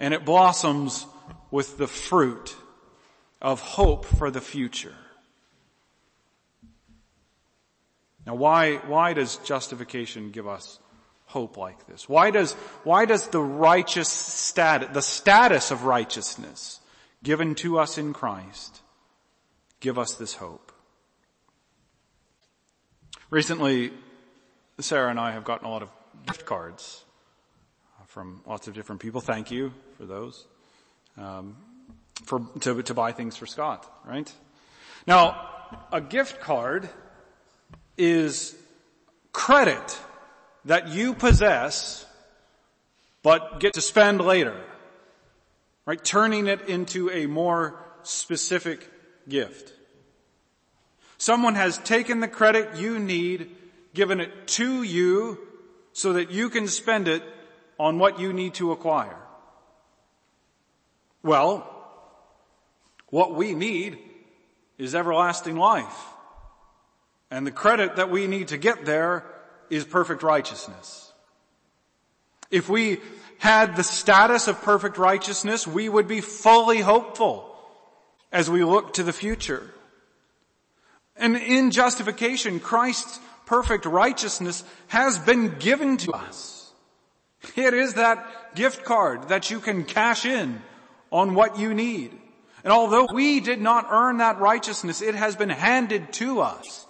and 0.00 0.12
it 0.12 0.24
blossoms 0.24 1.06
with 1.50 1.78
the 1.78 1.86
fruit 1.86 2.56
of 3.40 3.60
hope 3.60 4.04
for 4.04 4.30
the 4.30 4.40
future. 4.40 4.94
Now 8.26 8.34
why, 8.34 8.76
why 8.76 9.12
does 9.12 9.36
justification 9.38 10.30
give 10.30 10.46
us 10.46 10.78
hope 11.26 11.56
like 11.56 11.86
this? 11.86 12.08
Why 12.08 12.30
does, 12.30 12.54
why 12.84 13.04
does 13.04 13.28
the 13.28 13.42
righteous 13.42 14.08
status, 14.08 14.88
the 14.92 15.02
status 15.02 15.70
of 15.70 15.84
righteousness 15.84 16.80
given 17.22 17.54
to 17.56 17.78
us 17.78 17.98
in 17.98 18.12
Christ 18.12 18.80
give 19.80 19.98
us 19.98 20.14
this 20.14 20.34
hope? 20.34 20.72
Recently, 23.30 23.92
Sarah 24.80 25.10
and 25.10 25.18
I 25.18 25.32
have 25.32 25.44
gotten 25.44 25.66
a 25.66 25.70
lot 25.70 25.82
of 25.82 25.90
gift 26.26 26.46
cards 26.46 27.04
from 28.06 28.42
lots 28.46 28.68
of 28.68 28.74
different 28.74 29.00
people. 29.00 29.20
Thank 29.20 29.50
you 29.50 29.72
for 29.96 30.06
those. 30.06 30.46
Um, 31.18 31.56
for 32.24 32.40
to, 32.60 32.82
to 32.82 32.94
buy 32.94 33.12
things 33.12 33.36
for 33.36 33.46
Scott, 33.46 33.84
right? 34.06 34.32
Now, 35.06 35.50
a 35.92 36.00
gift 36.00 36.40
card 36.40 36.88
is 37.98 38.54
credit 39.32 39.98
that 40.64 40.88
you 40.88 41.14
possess 41.14 42.06
but 43.24 43.58
get 43.58 43.72
to 43.74 43.80
spend 43.80 44.20
later. 44.20 44.54
Right? 45.86 46.02
Turning 46.04 46.46
it 46.46 46.68
into 46.68 47.10
a 47.10 47.26
more 47.26 47.82
specific 48.04 48.88
gift. 49.28 49.72
Someone 51.18 51.54
has 51.54 51.78
taken 51.78 52.20
the 52.20 52.28
credit 52.28 52.76
you 52.76 52.98
need, 52.98 53.56
given 53.94 54.20
it 54.20 54.46
to 54.46 54.82
you 54.82 55.38
so 55.92 56.12
that 56.12 56.30
you 56.30 56.50
can 56.50 56.68
spend 56.68 57.08
it 57.08 57.22
on 57.78 57.98
what 57.98 58.20
you 58.20 58.32
need 58.32 58.54
to 58.54 58.72
acquire. 58.72 59.16
Well, 61.22 61.73
what 63.14 63.32
we 63.32 63.54
need 63.54 63.96
is 64.76 64.92
everlasting 64.92 65.54
life. 65.54 66.04
And 67.30 67.46
the 67.46 67.52
credit 67.52 67.94
that 67.94 68.10
we 68.10 68.26
need 68.26 68.48
to 68.48 68.56
get 68.56 68.84
there 68.84 69.24
is 69.70 69.84
perfect 69.84 70.24
righteousness. 70.24 71.12
If 72.50 72.68
we 72.68 72.98
had 73.38 73.76
the 73.76 73.84
status 73.84 74.48
of 74.48 74.60
perfect 74.62 74.98
righteousness, 74.98 75.64
we 75.64 75.88
would 75.88 76.08
be 76.08 76.20
fully 76.20 76.80
hopeful 76.80 77.56
as 78.32 78.50
we 78.50 78.64
look 78.64 78.94
to 78.94 79.04
the 79.04 79.12
future. 79.12 79.72
And 81.16 81.36
in 81.36 81.70
justification, 81.70 82.58
Christ's 82.58 83.20
perfect 83.46 83.86
righteousness 83.86 84.64
has 84.88 85.20
been 85.20 85.60
given 85.60 85.98
to 85.98 86.10
us. 86.14 86.72
It 87.54 87.74
is 87.74 87.94
that 87.94 88.56
gift 88.56 88.84
card 88.84 89.28
that 89.28 89.52
you 89.52 89.60
can 89.60 89.84
cash 89.84 90.26
in 90.26 90.60
on 91.12 91.36
what 91.36 91.60
you 91.60 91.74
need. 91.74 92.10
And 92.64 92.72
although 92.72 93.06
we 93.12 93.40
did 93.40 93.60
not 93.60 93.88
earn 93.90 94.16
that 94.18 94.40
righteousness, 94.40 95.02
it 95.02 95.14
has 95.14 95.36
been 95.36 95.50
handed 95.50 96.12
to 96.14 96.40
us 96.40 96.86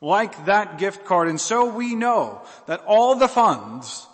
like 0.00 0.46
that 0.46 0.78
gift 0.78 1.04
card. 1.04 1.28
And 1.28 1.40
so 1.40 1.66
we 1.66 1.96
know 1.96 2.42
that 2.66 2.84
all 2.86 3.16
the 3.16 3.28
funds 3.28 4.06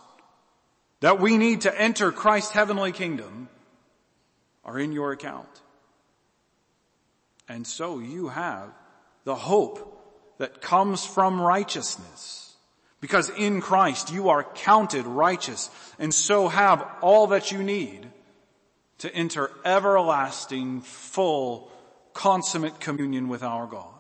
that 1.01 1.21
we 1.21 1.37
need 1.37 1.63
to 1.63 1.81
enter 1.81 2.13
Christ's 2.13 2.53
heavenly 2.53 2.93
kingdom 2.93 3.51
are 4.65 4.79
in 4.79 4.93
your 4.93 5.13
account. 5.13 5.49
And 7.47 7.67
so 7.67 7.99
you 7.99 8.29
have 8.29 8.71
the 9.25 9.35
hope 9.35 9.89
that 10.39 10.63
comes 10.63 11.05
from 11.05 11.41
righteousness. 11.41 12.55
Because 13.01 13.29
in 13.31 13.61
Christ 13.61 14.13
you 14.13 14.31
are 14.31 14.45
counted 14.45 15.07
righteous 15.07 15.69
and 15.99 16.15
so 16.15 16.49
have 16.49 16.87
all 17.03 17.27
that 17.29 17.53
you 17.53 17.63
need 17.63 18.09
to 19.03 19.13
enter 19.13 19.51
everlasting, 19.65 20.81
full, 20.81 21.69
consummate 22.15 22.79
communion 22.79 23.27
with 23.27 23.43
our 23.43 23.67
God. 23.67 23.93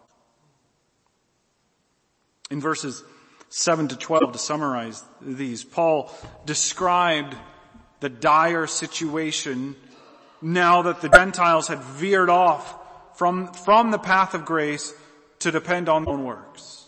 In 2.52 2.60
verses 2.60 3.02
7 3.48 3.88
to 3.88 3.96
12 3.96 4.30
to 4.30 4.38
summarize 4.38 5.02
these, 5.20 5.64
Paul 5.64 6.14
described 6.46 7.34
the 7.98 8.08
dire 8.08 8.68
situation 8.68 9.74
now 10.40 10.82
that 10.82 11.00
the 11.00 11.08
Gentiles 11.08 11.66
had 11.66 11.82
veered 11.82 12.30
off 12.30 12.72
from, 13.18 13.52
from 13.52 13.90
the 13.90 13.98
path 13.98 14.34
of 14.34 14.44
grace 14.44 14.94
to 15.40 15.50
depend 15.50 15.88
on 15.88 16.04
their 16.04 16.14
own 16.14 16.22
works. 16.22 16.86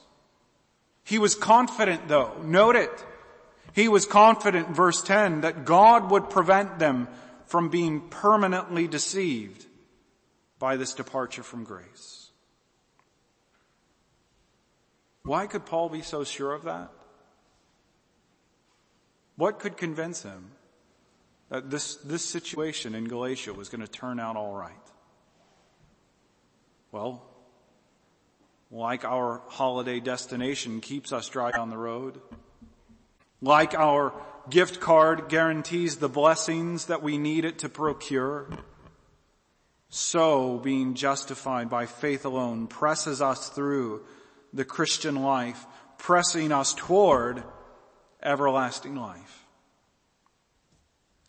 He 1.03 1.19
was 1.19 1.35
confident 1.35 2.07
though, 2.07 2.33
note 2.45 2.77
it, 2.77 3.05
he 3.73 3.89
was 3.89 4.07
confident 4.07 4.69
verse 4.69 5.03
10 5.03 5.41
that 5.41 5.65
God 5.65 6.13
would 6.13 6.31
prevent 6.31 6.79
them 6.79 7.09
from 7.47 7.69
being 7.69 8.09
permanently 8.09 8.89
deceived 8.89 9.67
by 10.59 10.77
this 10.77 10.95
departure 10.95 11.43
from 11.43 11.65
grace. 11.65 12.31
Why 15.25 15.47
could 15.47 15.65
Paul 15.65 15.89
be 15.89 16.03
so 16.03 16.25
sure 16.25 16.53
of 16.53 16.65
that? 16.65 16.91
What 19.37 19.59
could 19.59 19.77
convince 19.77 20.23
him 20.23 20.51
that 21.49 21.71
this, 21.71 21.97
this 21.97 22.25
situation 22.25 22.95
in 22.95 23.05
Galatia 23.07 23.53
was 23.53 23.69
going 23.69 23.81
to 23.81 23.91
turn 23.91 24.21
out 24.21 24.37
all 24.37 24.55
right? 24.55 24.73
Well, 26.93 27.23
like 28.71 29.05
our 29.05 29.43
holiday 29.49 30.01
destination 30.01 30.81
keeps 30.81 31.13
us 31.13 31.29
dry 31.29 31.51
on 31.53 31.71
the 31.71 31.77
road, 31.77 32.21
like 33.41 33.75
our 33.75 34.13
gift 34.51 34.81
card 34.81 35.29
guarantees 35.29 35.97
the 35.97 36.09
blessings 36.09 36.87
that 36.87 37.03
we 37.03 37.19
need 37.19 37.45
it 37.45 37.61
to 37.61 37.69
procure, 37.69 38.49
so 39.89 40.59
being 40.59 40.95
justified 40.95 41.71
by 41.71 41.87
faith 41.87 42.25
alone 42.25 42.67
presses 42.67 43.23
us 43.23 43.49
through 43.49 44.03
the 44.53 44.65
Christian 44.65 45.17
life, 45.17 45.67
pressing 45.99 46.53
us 46.53 46.75
toward 46.75 47.43
everlasting 48.23 48.97
life. 48.97 49.47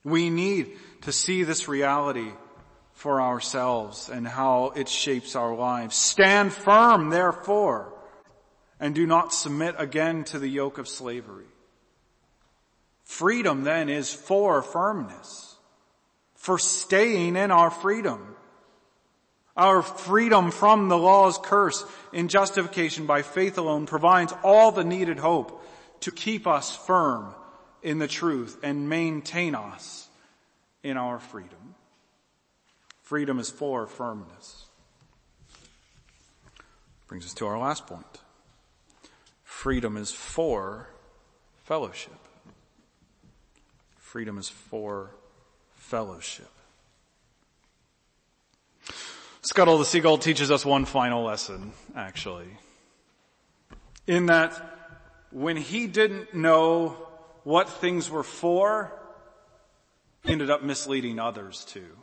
We 0.03 0.29
need 0.29 0.77
to 1.01 1.11
see 1.11 1.43
this 1.43 1.67
reality 1.67 2.31
for 2.93 3.21
ourselves 3.21 4.09
and 4.09 4.27
how 4.27 4.71
it 4.75 4.87
shapes 4.87 5.35
our 5.35 5.55
lives. 5.55 5.95
Stand 5.95 6.53
firm, 6.53 7.09
therefore, 7.09 7.93
and 8.79 8.95
do 8.95 9.05
not 9.05 9.33
submit 9.33 9.75
again 9.77 10.23
to 10.25 10.39
the 10.39 10.47
yoke 10.47 10.77
of 10.77 10.87
slavery. 10.87 11.45
Freedom 13.05 13.63
then 13.63 13.87
is 13.87 14.11
for 14.11 14.61
firmness, 14.61 15.55
for 16.33 16.57
staying 16.57 17.35
in 17.35 17.51
our 17.51 17.69
freedom. 17.69 18.35
Our 19.55 19.83
freedom 19.83 20.51
from 20.51 20.89
the 20.89 20.97
law's 20.97 21.37
curse 21.37 21.85
in 22.11 22.27
justification 22.27 23.05
by 23.05 23.21
faith 23.21 23.57
alone 23.57 23.85
provides 23.85 24.33
all 24.43 24.71
the 24.71 24.83
needed 24.83 25.19
hope 25.19 25.63
to 26.01 26.11
keep 26.11 26.45
us 26.45 26.75
firm 26.75 27.33
in 27.81 27.99
the 27.99 28.07
truth 28.07 28.57
and 28.63 28.89
maintain 28.89 29.55
us 29.55 30.09
in 30.83 30.97
our 30.97 31.19
freedom. 31.19 31.75
Freedom 33.03 33.39
is 33.39 33.51
for 33.51 33.85
firmness. 33.85 34.65
Brings 37.07 37.25
us 37.25 37.35
to 37.35 37.45
our 37.45 37.59
last 37.59 37.85
point. 37.85 38.03
Freedom 39.43 39.95
is 39.95 40.11
for 40.11 40.89
fellowship. 41.63 42.24
Freedom 44.15 44.37
is 44.37 44.47
for 44.47 45.11
fellowship. 45.73 46.49
Scuttle 49.41 49.77
the 49.77 49.83
Seagull 49.83 50.17
teaches 50.19 50.49
us 50.51 50.65
one 50.65 50.85
final 50.85 51.25
lesson, 51.25 51.73
actually. 51.97 52.47
In 54.07 54.27
that 54.27 54.53
when 55.33 55.57
he 55.57 55.87
didn't 55.87 56.33
know 56.33 56.95
what 57.43 57.67
things 57.67 58.09
were 58.09 58.23
for, 58.23 58.97
ended 60.23 60.49
up 60.49 60.63
misleading 60.63 61.19
others 61.19 61.65
too. 61.65 61.97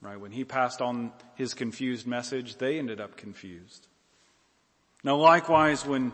Right? 0.00 0.20
When 0.20 0.30
he 0.30 0.44
passed 0.44 0.80
on 0.80 1.10
his 1.34 1.54
confused 1.54 2.06
message, 2.06 2.58
they 2.58 2.78
ended 2.78 3.00
up 3.00 3.16
confused. 3.16 3.88
Now 5.02 5.16
likewise, 5.16 5.84
when 5.84 6.12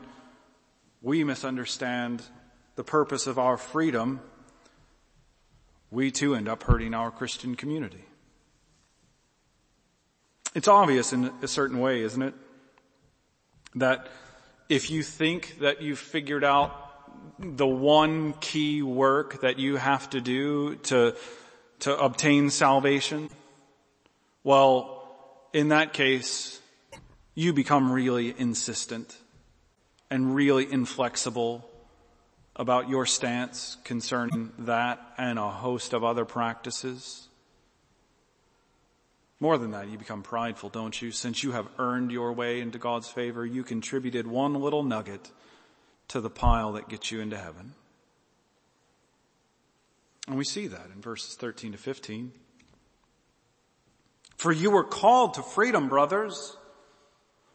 we 1.03 1.23
misunderstand 1.23 2.23
the 2.77 2.85
purpose 2.85 3.27
of 3.27 3.39
our 3.39 3.59
freedom, 3.59 4.21
we 5.95 6.11
too 6.11 6.35
end 6.35 6.49
up 6.49 6.65
hurting 6.65 6.93
our 6.93 7.11
Christian 7.11 7.55
community. 7.55 8.05
It's 10.55 10.69
obvious 10.69 11.13
in 11.13 11.31
a 11.41 11.49
certain 11.49 11.79
way, 11.79 12.03
isn't 12.03 12.21
it? 12.21 12.35
That 13.77 14.09
if 14.69 14.91
you 14.91 15.03
think 15.03 15.61
that 15.61 15.83
you've 15.83 15.99
figured 15.99 16.45
out 16.45 16.73
the 17.39 17.67
one 17.67 18.35
key 18.35 18.83
work 18.83 19.41
that 19.41 19.59
you 19.59 19.77
have 19.77 20.11
to 20.11 20.21
do 20.21 20.77
to 20.77 21.15
to 21.81 21.97
obtain 21.97 22.51
salvation, 22.51 23.31
well, 24.43 25.07
in 25.53 25.69
that 25.69 25.93
case, 25.93 26.61
you 27.35 27.53
become 27.53 27.91
really 27.91 28.35
insistent 28.39 29.17
and 30.11 30.35
really 30.35 30.71
inflexible 30.71 31.69
about 32.57 32.89
your 32.89 33.07
stance 33.07 33.77
concerning 33.85 34.53
that 34.59 35.01
and 35.19 35.39
a 35.39 35.51
host 35.51 35.93
of 35.93 36.05
other 36.05 36.25
practices. 36.25 37.29
More 39.41 39.59
than 39.59 39.73
that, 39.73 39.89
you 39.89 39.99
become 39.99 40.23
prideful, 40.23 40.71
don't 40.71 41.01
you? 41.03 41.11
Since 41.11 41.43
you 41.43 41.53
have 41.53 41.69
earned 41.79 42.13
your 42.13 42.33
way 42.33 42.61
into 42.61 42.79
God's 42.79 43.09
favor, 43.09 43.45
you 43.45 43.65
contributed 43.65 44.27
one 44.27 44.55
little 44.55 44.83
nugget 44.83 45.31
to 46.09 46.21
the 46.21 46.31
pile 46.31 46.73
that 46.73 46.89
gets 46.89 47.11
you 47.11 47.21
into 47.21 47.37
heaven. 47.37 47.75
And 50.27 50.39
we 50.39 50.45
see 50.45 50.69
that 50.69 50.87
in 50.95 51.03
verses 51.03 51.35
13 51.35 51.73
to 51.73 51.79
15. 51.79 52.33
For 54.37 54.53
you 54.53 54.71
were 54.71 54.85
called 54.85 55.35
to 55.35 55.43
freedom, 55.43 55.89
brothers. 55.89 56.57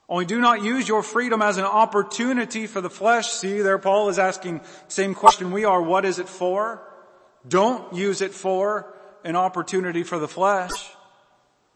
Only 0.09 0.25
do 0.25 0.39
not 0.39 0.63
use 0.63 0.87
your 0.87 1.03
freedom 1.03 1.41
as 1.41 1.57
an 1.57 1.65
opportunity 1.65 2.65
for 2.65 2.81
the 2.81 2.89
flesh. 2.89 3.29
See, 3.29 3.61
there 3.61 3.77
Paul 3.77 4.09
is 4.09 4.17
asking 4.17 4.61
same 4.87 5.13
question 5.13 5.51
we 5.51 5.65
are. 5.65 5.81
What 5.81 6.03
is 6.03 6.17
it 6.17 6.27
for? 6.27 6.81
Don't 7.47 7.93
use 7.93 8.21
it 8.21 8.33
for 8.33 8.91
an 9.23 9.35
opportunity 9.35 10.03
for 10.03 10.17
the 10.17 10.27
flesh, 10.27 10.71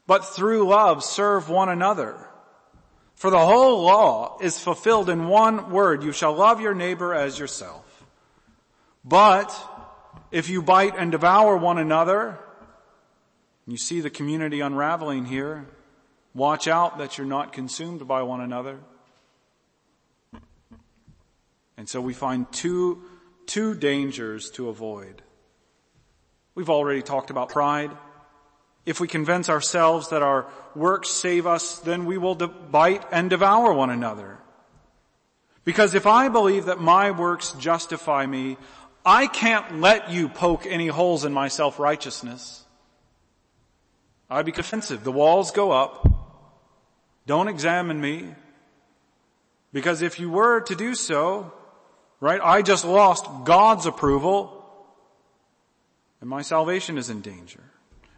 but 0.07 0.25
through 0.25 0.67
love 0.67 1.03
serve 1.03 1.47
one 1.47 1.69
another. 1.69 2.27
For 3.15 3.29
the 3.29 3.39
whole 3.39 3.83
law 3.83 4.39
is 4.41 4.59
fulfilled 4.59 5.09
in 5.09 5.27
one 5.27 5.69
word. 5.69 6.03
You 6.03 6.11
shall 6.11 6.33
love 6.33 6.59
your 6.59 6.73
neighbor 6.73 7.13
as 7.13 7.37
yourself. 7.37 8.03
But 9.05 9.55
if 10.31 10.49
you 10.49 10.61
bite 10.61 10.95
and 10.97 11.11
devour 11.11 11.55
one 11.55 11.77
another, 11.77 12.39
you 13.67 13.77
see 13.77 14.01
the 14.01 14.09
community 14.09 14.59
unraveling 14.59 15.25
here, 15.25 15.67
watch 16.33 16.67
out 16.67 16.97
that 16.97 17.17
you're 17.17 17.27
not 17.27 17.53
consumed 17.53 18.07
by 18.07 18.23
one 18.23 18.41
another. 18.41 18.79
And 21.77 21.89
so 21.89 21.99
we 22.01 22.13
find 22.13 22.51
two, 22.51 23.03
two 23.45 23.75
dangers 23.75 24.49
to 24.51 24.69
avoid. 24.69 25.21
We've 26.55 26.69
already 26.69 27.01
talked 27.01 27.29
about 27.29 27.49
pride. 27.49 27.91
If 28.85 28.99
we 28.99 29.07
convince 29.07 29.49
ourselves 29.49 30.09
that 30.09 30.21
our 30.21 30.47
works 30.75 31.09
save 31.09 31.47
us, 31.47 31.79
then 31.79 32.05
we 32.05 32.17
will 32.17 32.35
de- 32.35 32.47
bite 32.47 33.05
and 33.11 33.29
devour 33.29 33.73
one 33.73 33.89
another. 33.89 34.39
Because 35.65 35.93
if 35.93 36.05
I 36.05 36.29
believe 36.29 36.65
that 36.65 36.79
my 36.79 37.11
works 37.11 37.53
justify 37.53 38.25
me, 38.25 38.57
I 39.05 39.27
can't 39.27 39.79
let 39.79 40.11
you 40.11 40.29
poke 40.29 40.65
any 40.65 40.87
holes 40.87 41.25
in 41.25 41.33
my 41.33 41.47
self-righteousness. 41.47 42.65
I'd 44.29 44.45
be 44.45 44.51
offensive. 44.51 45.03
The 45.03 45.11
walls 45.11 45.51
go 45.51 45.71
up. 45.71 46.22
Don't 47.25 47.47
examine 47.47 47.99
me. 47.99 48.35
Because 49.71 50.01
if 50.01 50.19
you 50.19 50.29
were 50.29 50.61
to 50.61 50.75
do 50.75 50.93
so, 50.93 51.51
right, 52.19 52.39
I 52.41 52.61
just 52.61 52.85
lost 52.85 53.25
God's 53.43 53.85
approval 53.85 54.63
and 56.23 56.29
my 56.29 56.41
salvation 56.41 56.97
is 56.97 57.09
in 57.09 57.19
danger. 57.19 57.59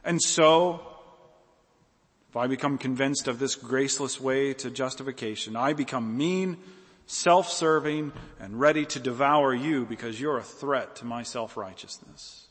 And 0.04 0.22
so, 0.22 0.80
if 2.30 2.38
I 2.38 2.46
become 2.46 2.78
convinced 2.78 3.28
of 3.28 3.40
this 3.40 3.56
graceless 3.56 4.22
way 4.22 4.54
to 4.54 4.70
justification, 4.70 5.56
I 5.56 5.74
become 5.74 6.16
mean, 6.16 6.58
self-serving, 7.08 8.14
and 8.40 8.60
ready 8.60 8.86
to 8.86 9.00
devour 9.00 9.56
you 9.56 9.88
because 9.88 10.22
you're 10.22 10.38
a 10.38 10.44
threat 10.44 10.98
to 10.98 11.06
my 11.06 11.24
self-righteousness. 11.24 12.46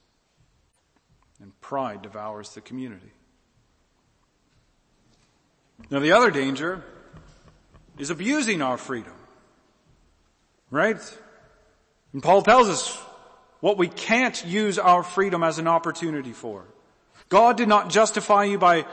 And 1.40 1.52
pride 1.60 2.02
devours 2.02 2.52
the 2.54 2.60
community. 2.60 3.12
Now 5.90 6.00
the 6.00 6.12
other 6.12 6.30
danger 6.30 6.82
is 7.98 8.10
abusing 8.10 8.62
our 8.62 8.76
freedom. 8.76 9.12
Right? 10.70 10.98
And 12.12 12.22
Paul 12.22 12.42
tells 12.42 12.68
us 12.68 12.96
what 13.60 13.78
we 13.78 13.88
can't 13.88 14.44
use 14.44 14.78
our 14.78 15.02
freedom 15.02 15.42
as 15.42 15.58
an 15.58 15.68
opportunity 15.68 16.32
for. 16.32 16.64
God 17.28 17.56
did 17.56 17.68
not 17.68 17.90
justify 17.90 18.44
you 18.44 18.58
by 18.58 18.86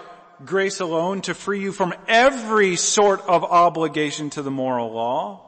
grace 0.46 0.80
alone 0.80 1.22
to 1.22 1.34
free 1.34 1.62
you 1.62 1.72
from 1.72 1.94
every 2.08 2.76
sort 2.76 3.22
of 3.22 3.44
obligation 3.44 4.30
to 4.32 4.42
the 4.42 4.52
moral 4.52 4.92
law. 4.92 5.48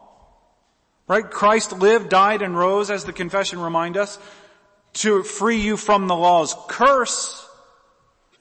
Right? 1.08 1.30
Christ 1.30 1.74
lived, 1.74 2.10
died, 2.10 2.42
and 2.42 2.58
rose, 2.58 2.90
as 2.90 3.04
the 3.04 3.14
confession 3.14 3.60
remind 3.60 3.98
us, 3.98 4.18
to 4.94 5.24
free 5.24 5.60
you 5.60 5.78
from 5.78 6.08
the 6.08 6.16
law's 6.16 6.56
curse 6.68 7.43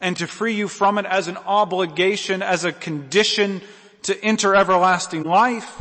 and 0.02 0.16
to 0.16 0.26
free 0.26 0.54
you 0.54 0.68
from 0.68 0.98
it 0.98 1.06
as 1.06 1.28
an 1.28 1.38
obligation, 1.46 2.42
as 2.42 2.64
a 2.64 2.72
condition 2.72 3.62
to 4.02 4.22
enter 4.22 4.54
everlasting 4.54 5.22
life. 5.22 5.80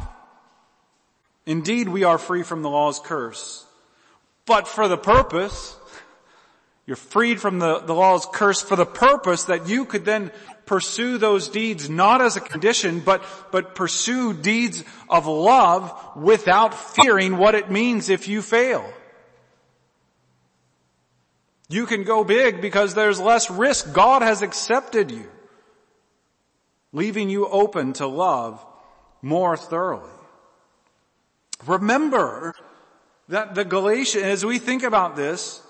Indeed, 1.47 1.89
we 1.89 2.03
are 2.03 2.19
free 2.19 2.43
from 2.43 2.61
the 2.61 2.69
law's 2.69 2.99
curse, 2.99 3.65
but 4.45 4.67
for 4.67 4.87
the 4.87 4.97
purpose, 4.97 5.75
you're 6.85 6.95
freed 6.95 7.41
from 7.41 7.57
the, 7.57 7.79
the 7.79 7.95
law's 7.95 8.27
curse 8.31 8.61
for 8.61 8.75
the 8.75 8.85
purpose 8.85 9.45
that 9.45 9.67
you 9.67 9.85
could 9.85 10.05
then 10.05 10.31
pursue 10.67 11.17
those 11.17 11.49
deeds 11.49 11.89
not 11.89 12.21
as 12.21 12.37
a 12.37 12.41
condition, 12.41 12.99
but, 12.99 13.23
but 13.51 13.73
pursue 13.73 14.33
deeds 14.33 14.83
of 15.09 15.25
love 15.25 15.93
without 16.15 16.75
fearing 16.75 17.37
what 17.37 17.55
it 17.55 17.71
means 17.71 18.09
if 18.09 18.27
you 18.27 18.43
fail. 18.43 18.87
You 21.71 21.85
can 21.85 22.03
go 22.03 22.25
big 22.25 22.59
because 22.59 22.93
there's 22.95 23.17
less 23.17 23.49
risk. 23.49 23.93
God 23.93 24.21
has 24.21 24.41
accepted 24.41 25.09
you, 25.09 25.29
leaving 26.91 27.29
you 27.29 27.47
open 27.47 27.93
to 27.93 28.07
love 28.07 28.63
more 29.21 29.55
thoroughly. 29.55 30.11
Remember 31.65 32.55
that 33.29 33.55
the 33.55 33.63
Galatians, 33.63 34.25
as 34.25 34.45
we 34.45 34.59
think 34.59 34.83
about 34.83 35.15
this, 35.15 35.61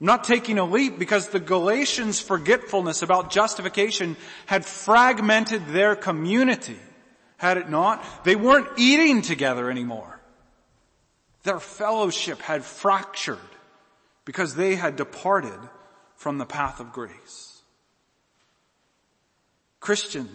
I'm 0.00 0.06
not 0.06 0.24
taking 0.24 0.58
a 0.58 0.64
leap 0.64 0.98
because 0.98 1.28
the 1.28 1.40
Galatians' 1.40 2.20
forgetfulness 2.20 3.02
about 3.02 3.30
justification 3.30 4.16
had 4.46 4.64
fragmented 4.64 5.66
their 5.66 5.94
community. 5.94 6.78
Had 7.36 7.58
it 7.58 7.68
not? 7.68 8.24
They 8.24 8.36
weren't 8.36 8.68
eating 8.78 9.20
together 9.20 9.70
anymore. 9.70 10.20
Their 11.42 11.60
fellowship 11.60 12.40
had 12.40 12.64
fractured 12.64 13.38
because 14.24 14.54
they 14.54 14.74
had 14.74 14.96
departed 14.96 15.58
from 16.16 16.38
the 16.38 16.46
path 16.46 16.80
of 16.80 16.92
grace. 16.92 17.62
Christian, 19.80 20.28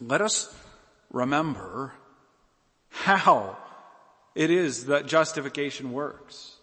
let 0.00 0.20
us 0.20 0.52
remember 1.10 1.92
how 2.88 3.56
it 4.34 4.50
is 4.50 4.86
that 4.86 5.06
justification 5.06 5.92
works. 5.92 6.56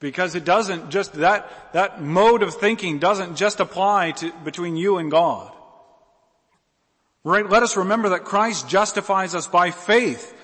Because 0.00 0.34
it 0.34 0.44
doesn't 0.44 0.90
just, 0.90 1.12
that, 1.14 1.72
that 1.74 2.02
mode 2.02 2.42
of 2.42 2.54
thinking 2.54 2.98
doesn't 2.98 3.36
just 3.36 3.60
apply 3.60 4.12
to, 4.12 4.32
between 4.44 4.76
you 4.76 4.96
and 4.96 5.10
God. 5.10 5.52
Right? 7.22 7.48
Let 7.48 7.62
us 7.62 7.76
remember 7.76 8.10
that 8.10 8.24
Christ 8.24 8.68
justifies 8.68 9.34
us 9.34 9.46
by 9.46 9.70
faith. 9.70 10.34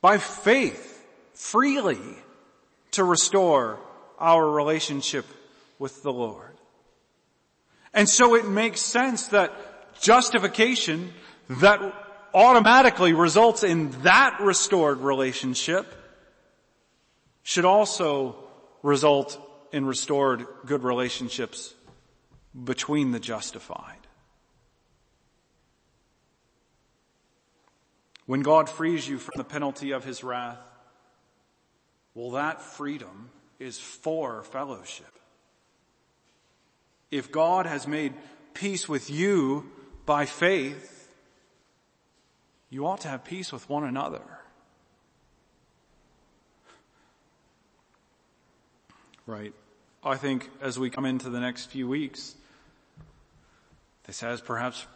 By 0.00 0.18
faith. 0.18 1.04
Freely. 1.32 2.00
To 2.96 3.04
restore 3.04 3.78
our 4.18 4.50
relationship 4.50 5.26
with 5.78 6.02
the 6.02 6.12
Lord. 6.12 6.54
And 7.92 8.08
so 8.08 8.34
it 8.34 8.48
makes 8.48 8.80
sense 8.80 9.28
that 9.28 9.52
justification 10.00 11.12
that 11.60 11.78
automatically 12.32 13.12
results 13.12 13.64
in 13.64 13.90
that 14.00 14.38
restored 14.40 15.00
relationship 15.00 15.86
should 17.42 17.66
also 17.66 18.36
result 18.82 19.38
in 19.72 19.84
restored 19.84 20.46
good 20.64 20.82
relationships 20.82 21.74
between 22.64 23.10
the 23.10 23.20
justified. 23.20 24.06
When 28.24 28.40
God 28.40 28.70
frees 28.70 29.06
you 29.06 29.18
from 29.18 29.34
the 29.36 29.44
penalty 29.44 29.90
of 29.90 30.02
his 30.02 30.24
wrath, 30.24 30.75
well 32.16 32.32
that 32.32 32.60
freedom 32.60 33.30
is 33.60 33.78
for 33.78 34.42
fellowship. 34.42 35.06
If 37.12 37.30
God 37.30 37.66
has 37.66 37.86
made 37.86 38.14
peace 38.54 38.88
with 38.88 39.08
you 39.08 39.70
by 40.04 40.26
faith, 40.26 41.08
you 42.70 42.84
ought 42.84 43.02
to 43.02 43.08
have 43.08 43.24
peace 43.24 43.52
with 43.52 43.68
one 43.68 43.84
another. 43.84 44.36
right? 49.26 49.52
I 50.04 50.16
think 50.16 50.48
as 50.60 50.78
we 50.78 50.88
come 50.88 51.04
into 51.04 51.30
the 51.30 51.40
next 51.40 51.66
few 51.66 51.88
weeks, 51.88 52.34
this 54.04 54.20
has 54.20 54.40
perhaps 54.40 54.86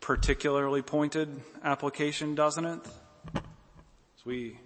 particularly 0.00 0.80
pointed 0.80 1.28
application, 1.64 2.36
doesn't 2.36 2.64
it? 2.64 2.80
As 3.34 4.24
we 4.24 4.58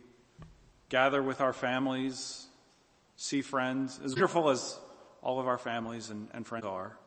gather 0.93 1.23
with 1.23 1.41
our 1.41 1.55
families, 1.55 2.47
see 3.17 3.41
friends, 3.41 3.99
as 4.05 4.13
wonderful 4.13 4.51
as 4.51 4.79
all 5.23 5.41
of 5.41 5.49
our 5.49 5.57
families 5.57 6.11
and, 6.11 6.29
and 6.35 6.47
friends 6.47 6.67
are. 6.67 6.99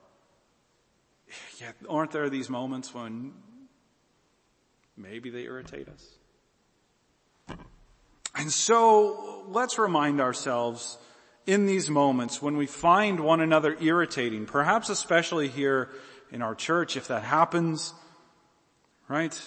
Yet 1.61 1.75
aren't 1.87 2.11
there 2.11 2.27
these 2.27 2.49
moments 2.49 2.95
when 2.95 3.33
maybe 4.97 5.29
they 5.29 5.43
irritate 5.43 5.87
us? 5.87 7.57
And 8.35 8.51
so 8.51 9.45
let's 9.49 9.77
remind 9.77 10.19
ourselves 10.19 10.97
in 11.45 11.67
these 11.67 11.87
moments 11.87 12.41
when 12.41 12.57
we 12.57 12.65
find 12.65 13.19
one 13.19 13.39
another 13.39 13.77
irritating, 13.79 14.47
perhaps 14.47 14.89
especially 14.89 15.47
here 15.47 15.91
in 16.31 16.41
our 16.41 16.55
church 16.55 16.97
if 16.97 17.07
that 17.09 17.21
happens, 17.21 17.93
right? 19.07 19.39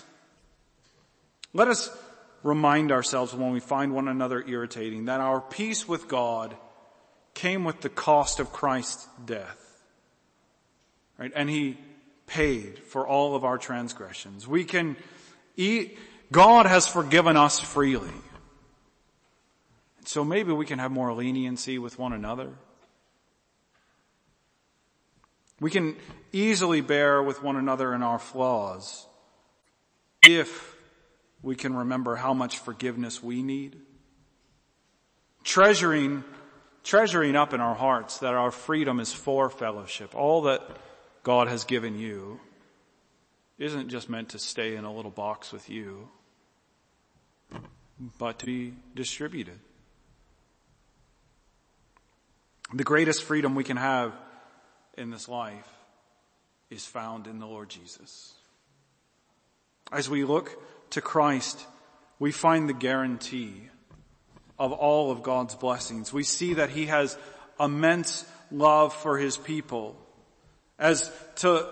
Let 1.53 1.67
us 1.67 1.91
remind 2.43 2.93
ourselves 2.93 3.35
when 3.35 3.53
we 3.53 3.61
find 3.61 3.95
one 3.95 4.09
another 4.09 4.45
irritating 4.47 5.07
that 5.07 5.21
our 5.21 5.41
peace 5.41 5.89
with 5.89 6.09
God 6.09 6.57
came 7.35 7.65
with 7.65 7.81
the 7.81 7.89
cost 7.89 8.41
of 8.41 8.53
Christ's 8.53 9.07
death. 9.25 9.83
Right? 11.19 11.33
And 11.35 11.49
He 11.51 11.79
paid 12.27 12.79
for 12.79 13.07
all 13.07 13.35
of 13.35 13.45
our 13.45 13.59
transgressions. 13.59 14.47
We 14.47 14.65
can 14.65 14.97
eat, 15.57 15.99
God 16.31 16.67
has 16.67 16.87
forgiven 16.87 17.37
us 17.37 17.59
freely. 17.59 18.13
So 20.05 20.25
maybe 20.25 20.53
we 20.53 20.65
can 20.65 20.79
have 20.79 20.91
more 20.91 21.13
leniency 21.13 21.79
with 21.79 21.99
one 21.99 22.13
another. 22.13 22.51
We 25.61 25.71
can 25.71 25.97
easily 26.33 26.81
bear 26.81 27.23
with 27.23 27.43
one 27.43 27.57
another 27.57 27.93
in 27.93 28.03
our 28.03 28.19
flaws 28.19 29.07
if 30.23 30.78
we 31.43 31.55
can 31.55 31.75
remember 31.75 32.17
how 32.17 32.35
much 32.35 32.59
forgiveness 32.59 33.23
we 33.23 33.43
need. 33.43 33.77
Treasuring, 35.45 36.25
treasuring 36.83 37.37
up 37.37 37.55
in 37.55 37.61
our 37.61 37.75
hearts 37.75 38.19
that 38.19 38.35
our 38.35 38.51
freedom 38.51 39.01
is 39.01 39.13
for 39.13 39.49
fellowship. 39.49 40.15
All 40.15 40.43
that 40.43 40.63
God 41.23 41.49
has 41.49 41.65
given 41.65 41.99
you 41.99 42.41
isn't 43.59 43.89
just 43.89 44.09
meant 44.09 44.31
to 44.31 44.39
stay 44.39 44.77
in 44.77 44.85
a 44.85 44.93
little 44.93 45.11
box 45.11 45.53
with 45.53 45.69
you, 45.69 46.09
but 48.19 48.39
to 48.41 48.47
be 48.47 48.75
distributed. 48.95 49.59
The 52.73 52.85
greatest 52.85 53.23
freedom 53.25 53.55
we 53.55 53.65
can 53.65 53.79
have 53.79 54.13
in 54.97 55.11
this 55.11 55.29
life 55.29 55.69
is 56.71 56.85
found 56.85 57.27
in 57.27 57.39
the 57.39 57.47
Lord 57.47 57.71
Jesus. 57.71 58.35
As 59.91 60.11
we 60.11 60.25
look 60.25 60.63
to 60.91 61.01
Christ, 61.01 61.65
we 62.19 62.33
find 62.33 62.69
the 62.69 62.75
guarantee 62.75 63.69
of 64.59 64.73
all 64.73 65.11
of 65.11 65.23
God's 65.23 65.55
blessings. 65.55 66.13
We 66.13 66.25
see 66.25 66.55
that 66.55 66.71
He 66.71 66.87
has 66.87 67.17
immense 67.61 68.25
love 68.51 68.95
for 68.95 69.19
His 69.19 69.37
people 69.37 69.97
as 70.79 71.11
to, 71.37 71.67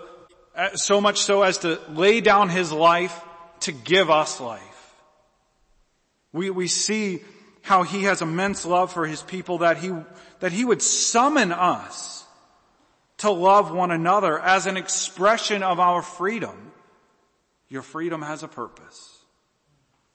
so 0.75 1.01
much 1.01 1.21
so 1.21 1.43
as 1.43 1.59
to 1.59 1.79
lay 1.89 2.21
down 2.21 2.49
His 2.49 2.71
life 2.71 3.19
to 3.61 3.71
give 3.71 4.09
us 4.09 4.39
life. 4.39 4.61
We, 6.31 6.49
we 6.49 6.67
see 6.67 7.21
how 7.61 7.83
He 7.83 8.03
has 8.03 8.21
immense 8.21 8.65
love 8.65 8.93
for 8.93 9.05
His 9.05 9.21
people 9.21 9.59
that 9.59 9.77
He, 9.77 9.91
that 10.39 10.51
He 10.51 10.63
would 10.63 10.81
summon 10.81 11.51
us 11.51 12.25
to 13.17 13.31
love 13.31 13.71
one 13.71 13.91
another 13.91 14.39
as 14.39 14.67
an 14.67 14.77
expression 14.77 15.63
of 15.63 15.79
our 15.79 16.01
freedom. 16.01 16.66
Your 17.69 17.81
freedom 17.81 18.21
has 18.21 18.43
a 18.43 18.47
purpose. 18.47 19.17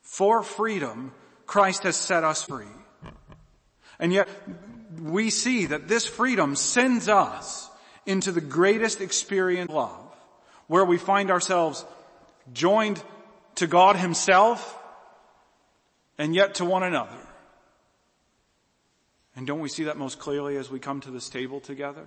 For 0.00 0.42
freedom, 0.42 1.12
Christ 1.46 1.82
has 1.84 1.96
set 1.96 2.24
us 2.24 2.42
free. 2.42 2.66
And 3.98 4.12
yet 4.12 4.28
we 5.00 5.30
see 5.30 5.66
that 5.66 5.88
this 5.88 6.06
freedom 6.06 6.56
sends 6.56 7.08
us 7.08 7.70
into 8.06 8.32
the 8.32 8.40
greatest 8.40 9.00
experience 9.00 9.68
of 9.68 9.76
love, 9.76 10.16
where 10.66 10.84
we 10.84 10.98
find 10.98 11.30
ourselves 11.30 11.84
joined 12.52 13.02
to 13.56 13.66
God 13.66 13.96
himself 13.96 14.78
and 16.18 16.34
yet 16.34 16.56
to 16.56 16.64
one 16.64 16.82
another. 16.82 17.18
And 19.36 19.46
don't 19.46 19.60
we 19.60 19.68
see 19.68 19.84
that 19.84 19.96
most 19.96 20.18
clearly 20.18 20.56
as 20.56 20.70
we 20.70 20.78
come 20.78 21.00
to 21.02 21.10
this 21.10 21.28
table 21.28 21.60
together? 21.60 22.06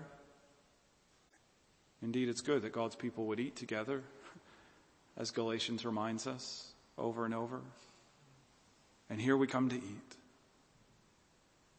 Indeed, 2.02 2.30
it's 2.30 2.42
good 2.42 2.62
that 2.64 2.72
God's 2.72 2.96
people 2.96 3.26
would 3.28 3.40
eat 3.40 3.56
together 3.56 4.04
as 5.18 5.32
Galatians 5.32 5.86
reminds 5.86 6.28
us 6.28 6.72
over 6.98 7.26
and 7.26 7.34
over. 7.34 7.62
And 9.10 9.22
here 9.22 9.38
we 9.38 9.48
come 9.48 9.70
to 9.70 9.76
eat. 9.76 10.16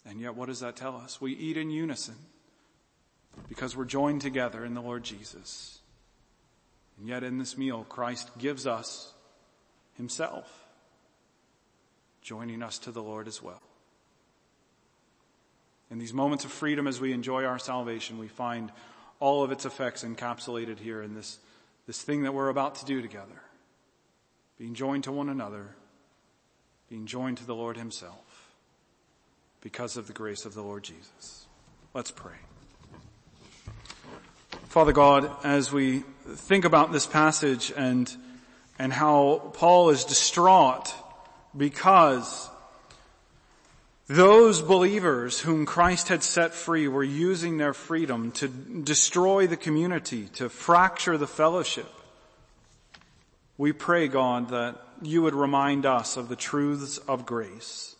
And 0.04 0.20
yet 0.20 0.36
what 0.36 0.46
does 0.46 0.60
that 0.60 0.76
tell 0.76 0.96
us? 0.96 1.20
We 1.20 1.32
eat 1.32 1.56
in 1.56 1.70
unison 1.70 2.14
because 3.48 3.76
we're 3.76 3.84
joined 3.84 4.20
together 4.20 4.64
in 4.64 4.74
the 4.74 4.80
Lord 4.80 5.02
Jesus. 5.02 5.80
And 6.98 7.08
yet 7.08 7.22
in 7.24 7.38
this 7.38 7.58
meal, 7.58 7.84
Christ 7.88 8.30
gives 8.38 8.66
us 8.66 9.12
himself, 9.96 10.66
joining 12.22 12.62
us 12.62 12.78
to 12.80 12.90
the 12.90 13.02
Lord 13.02 13.26
as 13.28 13.42
well. 13.42 13.60
In 15.90 15.98
these 15.98 16.14
moments 16.14 16.44
of 16.44 16.50
freedom 16.50 16.86
as 16.86 17.00
we 17.00 17.12
enjoy 17.12 17.44
our 17.44 17.58
salvation, 17.58 18.18
we 18.18 18.28
find 18.28 18.72
all 19.20 19.42
of 19.42 19.52
its 19.52 19.64
effects 19.64 20.04
encapsulated 20.04 20.78
here 20.78 21.02
in 21.02 21.14
this 21.14 21.38
this 21.86 22.02
thing 22.02 22.22
that 22.22 22.34
we're 22.34 22.48
about 22.48 22.76
to 22.76 22.84
do 22.84 23.00
together. 23.00 23.42
Being 24.58 24.74
joined 24.74 25.04
to 25.04 25.12
one 25.12 25.28
another, 25.28 25.76
being 26.88 27.06
joined 27.06 27.38
to 27.38 27.46
the 27.46 27.54
Lord 27.54 27.76
himself 27.76 28.54
because 29.60 29.96
of 29.96 30.06
the 30.06 30.12
grace 30.12 30.44
of 30.44 30.54
the 30.54 30.62
Lord 30.62 30.82
Jesus. 30.82 31.46
Let's 31.94 32.10
pray. 32.10 32.36
Father 34.68 34.92
God, 34.92 35.30
as 35.44 35.72
we 35.72 36.04
think 36.26 36.64
about 36.64 36.92
this 36.92 37.06
passage 37.06 37.72
and, 37.76 38.14
and 38.78 38.92
how 38.92 39.50
Paul 39.54 39.90
is 39.90 40.04
distraught 40.04 40.92
because 41.56 42.48
those 44.08 44.62
believers 44.62 45.40
whom 45.40 45.66
Christ 45.66 46.08
had 46.08 46.22
set 46.22 46.54
free 46.54 46.86
were 46.86 47.02
using 47.02 47.56
their 47.56 47.74
freedom 47.74 48.30
to 48.32 48.46
destroy 48.46 49.48
the 49.48 49.56
community, 49.56 50.28
to 50.34 50.48
fracture 50.48 51.18
the 51.18 51.26
fellowship. 51.26 51.90
We 53.58 53.72
pray, 53.72 54.06
God, 54.06 54.50
that 54.50 54.76
you 55.02 55.22
would 55.22 55.34
remind 55.34 55.86
us 55.86 56.16
of 56.16 56.28
the 56.28 56.36
truths 56.36 56.98
of 56.98 57.26
grace, 57.26 57.96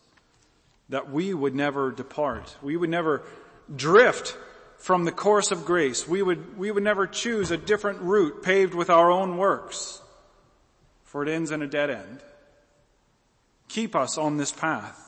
that 0.87 1.11
we 1.11 1.33
would 1.33 1.55
never 1.55 1.91
depart. 1.91 2.55
We 2.61 2.77
would 2.77 2.89
never 2.89 3.23
drift 3.75 4.37
from 4.77 5.03
the 5.03 5.11
course 5.11 5.51
of 5.51 5.65
grace. 5.65 6.07
We 6.07 6.21
would, 6.21 6.57
we 6.57 6.71
would 6.71 6.83
never 6.83 7.05
choose 7.05 7.51
a 7.51 7.57
different 7.57 7.99
route 7.99 8.43
paved 8.43 8.73
with 8.73 8.89
our 8.89 9.11
own 9.11 9.35
works, 9.35 10.01
for 11.03 11.21
it 11.21 11.27
ends 11.27 11.51
in 11.51 11.61
a 11.61 11.67
dead 11.67 11.89
end. 11.89 12.23
Keep 13.67 13.93
us 13.93 14.17
on 14.17 14.37
this 14.37 14.53
path 14.53 15.06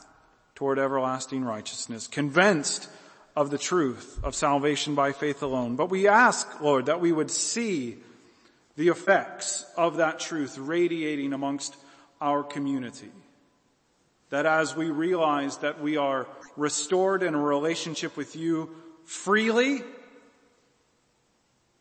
toward 0.60 0.78
everlasting 0.78 1.45
righteousness, 1.45 2.06
convinced 2.06 2.89
of 3.34 3.50
the 3.50 3.58
truth 3.58 4.19
of 4.24 4.36
salvation 4.36 4.93
by 4.93 5.13
faith 5.13 5.41
alone. 5.41 5.78
But 5.78 5.89
we 5.89 6.06
ask, 6.10 6.60
Lord, 6.60 6.88
that 6.88 7.00
we 7.00 7.13
would 7.13 7.32
see 7.32 7.95
the 8.76 8.89
effects 8.89 9.65
of 9.78 9.95
that 9.98 10.19
truth 10.19 10.58
radiating 10.58 11.32
amongst 11.32 11.78
our 12.19 12.43
community. 12.43 13.10
That 14.32 14.45
as 14.45 14.76
we 14.76 14.89
realize 14.89 15.60
that 15.60 15.82
we 15.82 15.95
are 15.95 16.28
restored 16.58 17.24
in 17.24 17.36
a 17.36 17.41
relationship 17.41 18.17
with 18.17 18.36
you 18.36 18.69
freely, 19.06 19.82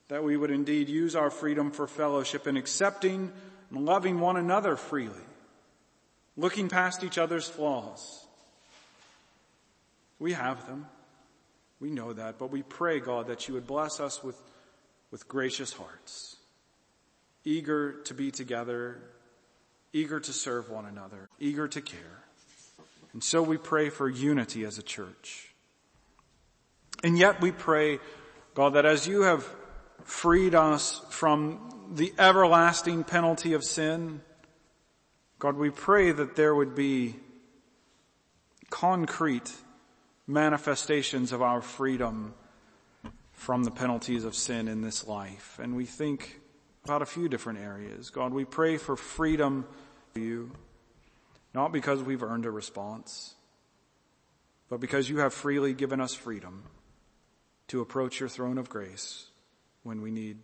that 0.06 0.22
we 0.22 0.36
would 0.36 0.52
indeed 0.52 0.88
use 0.88 1.16
our 1.16 1.32
freedom 1.32 1.72
for 1.72 1.88
fellowship 1.88 2.46
in 2.46 2.56
accepting 2.56 3.32
and 3.70 3.84
loving 3.84 4.20
one 4.20 4.36
another 4.36 4.76
freely, 4.76 5.26
looking 6.36 6.68
past 6.68 7.02
each 7.02 7.18
other's 7.18 7.48
flaws, 7.48 8.24
we 10.18 10.32
have 10.32 10.66
them. 10.66 10.86
We 11.80 11.90
know 11.90 12.12
that, 12.12 12.38
but 12.38 12.50
we 12.50 12.62
pray, 12.62 12.98
God, 12.98 13.28
that 13.28 13.46
you 13.46 13.54
would 13.54 13.66
bless 13.66 14.00
us 14.00 14.22
with, 14.22 14.40
with 15.10 15.28
gracious 15.28 15.72
hearts, 15.72 16.36
eager 17.44 18.02
to 18.02 18.14
be 18.14 18.30
together, 18.32 19.00
eager 19.92 20.18
to 20.18 20.32
serve 20.32 20.70
one 20.70 20.86
another, 20.86 21.28
eager 21.38 21.68
to 21.68 21.80
care. 21.80 22.24
And 23.12 23.22
so 23.22 23.42
we 23.42 23.56
pray 23.56 23.90
for 23.90 24.08
unity 24.08 24.64
as 24.64 24.78
a 24.78 24.82
church. 24.82 25.54
And 27.04 27.16
yet 27.16 27.40
we 27.40 27.52
pray, 27.52 28.00
God, 28.54 28.74
that 28.74 28.84
as 28.84 29.06
you 29.06 29.22
have 29.22 29.46
freed 30.02 30.54
us 30.54 31.00
from 31.10 31.90
the 31.94 32.12
everlasting 32.18 33.04
penalty 33.04 33.52
of 33.52 33.62
sin, 33.62 34.20
God, 35.38 35.56
we 35.56 35.70
pray 35.70 36.10
that 36.10 36.34
there 36.34 36.54
would 36.54 36.74
be 36.74 37.14
concrete 38.68 39.52
manifestations 40.28 41.32
of 41.32 41.42
our 41.42 41.60
freedom 41.60 42.34
from 43.32 43.64
the 43.64 43.70
penalties 43.70 44.24
of 44.24 44.36
sin 44.36 44.68
in 44.68 44.82
this 44.82 45.08
life. 45.08 45.58
And 45.60 45.74
we 45.74 45.86
think 45.86 46.40
about 46.84 47.02
a 47.02 47.06
few 47.06 47.28
different 47.28 47.58
areas. 47.58 48.10
God, 48.10 48.32
we 48.32 48.44
pray 48.44 48.76
for 48.76 48.94
freedom 48.94 49.66
for 50.12 50.20
you, 50.20 50.52
not 51.54 51.72
because 51.72 52.02
we've 52.02 52.22
earned 52.22 52.46
a 52.46 52.50
response, 52.50 53.34
but 54.68 54.80
because 54.80 55.08
you 55.08 55.18
have 55.18 55.32
freely 55.32 55.72
given 55.72 56.00
us 56.00 56.14
freedom. 56.14 56.62
to 57.68 57.80
approach 57.80 58.18
your 58.18 58.28
throne 58.28 58.58
of 58.58 58.68
grace 58.68 59.26
when 59.82 60.02
we 60.02 60.10
need 60.10 60.38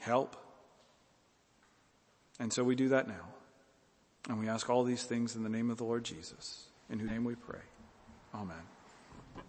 help. 0.00 0.36
And 2.40 2.52
so 2.52 2.64
we 2.64 2.74
do 2.74 2.88
that 2.90 3.06
now. 3.06 3.28
And 4.28 4.38
we 4.38 4.48
ask 4.48 4.70
all 4.70 4.84
these 4.84 5.02
things 5.02 5.36
in 5.36 5.42
the 5.42 5.48
name 5.48 5.70
of 5.70 5.78
the 5.78 5.84
Lord 5.84 6.04
Jesus, 6.04 6.66
in 6.88 6.98
whose 7.00 7.10
name 7.10 7.24
we 7.24 7.34
pray. 7.34 7.60
Amen. 8.34 8.71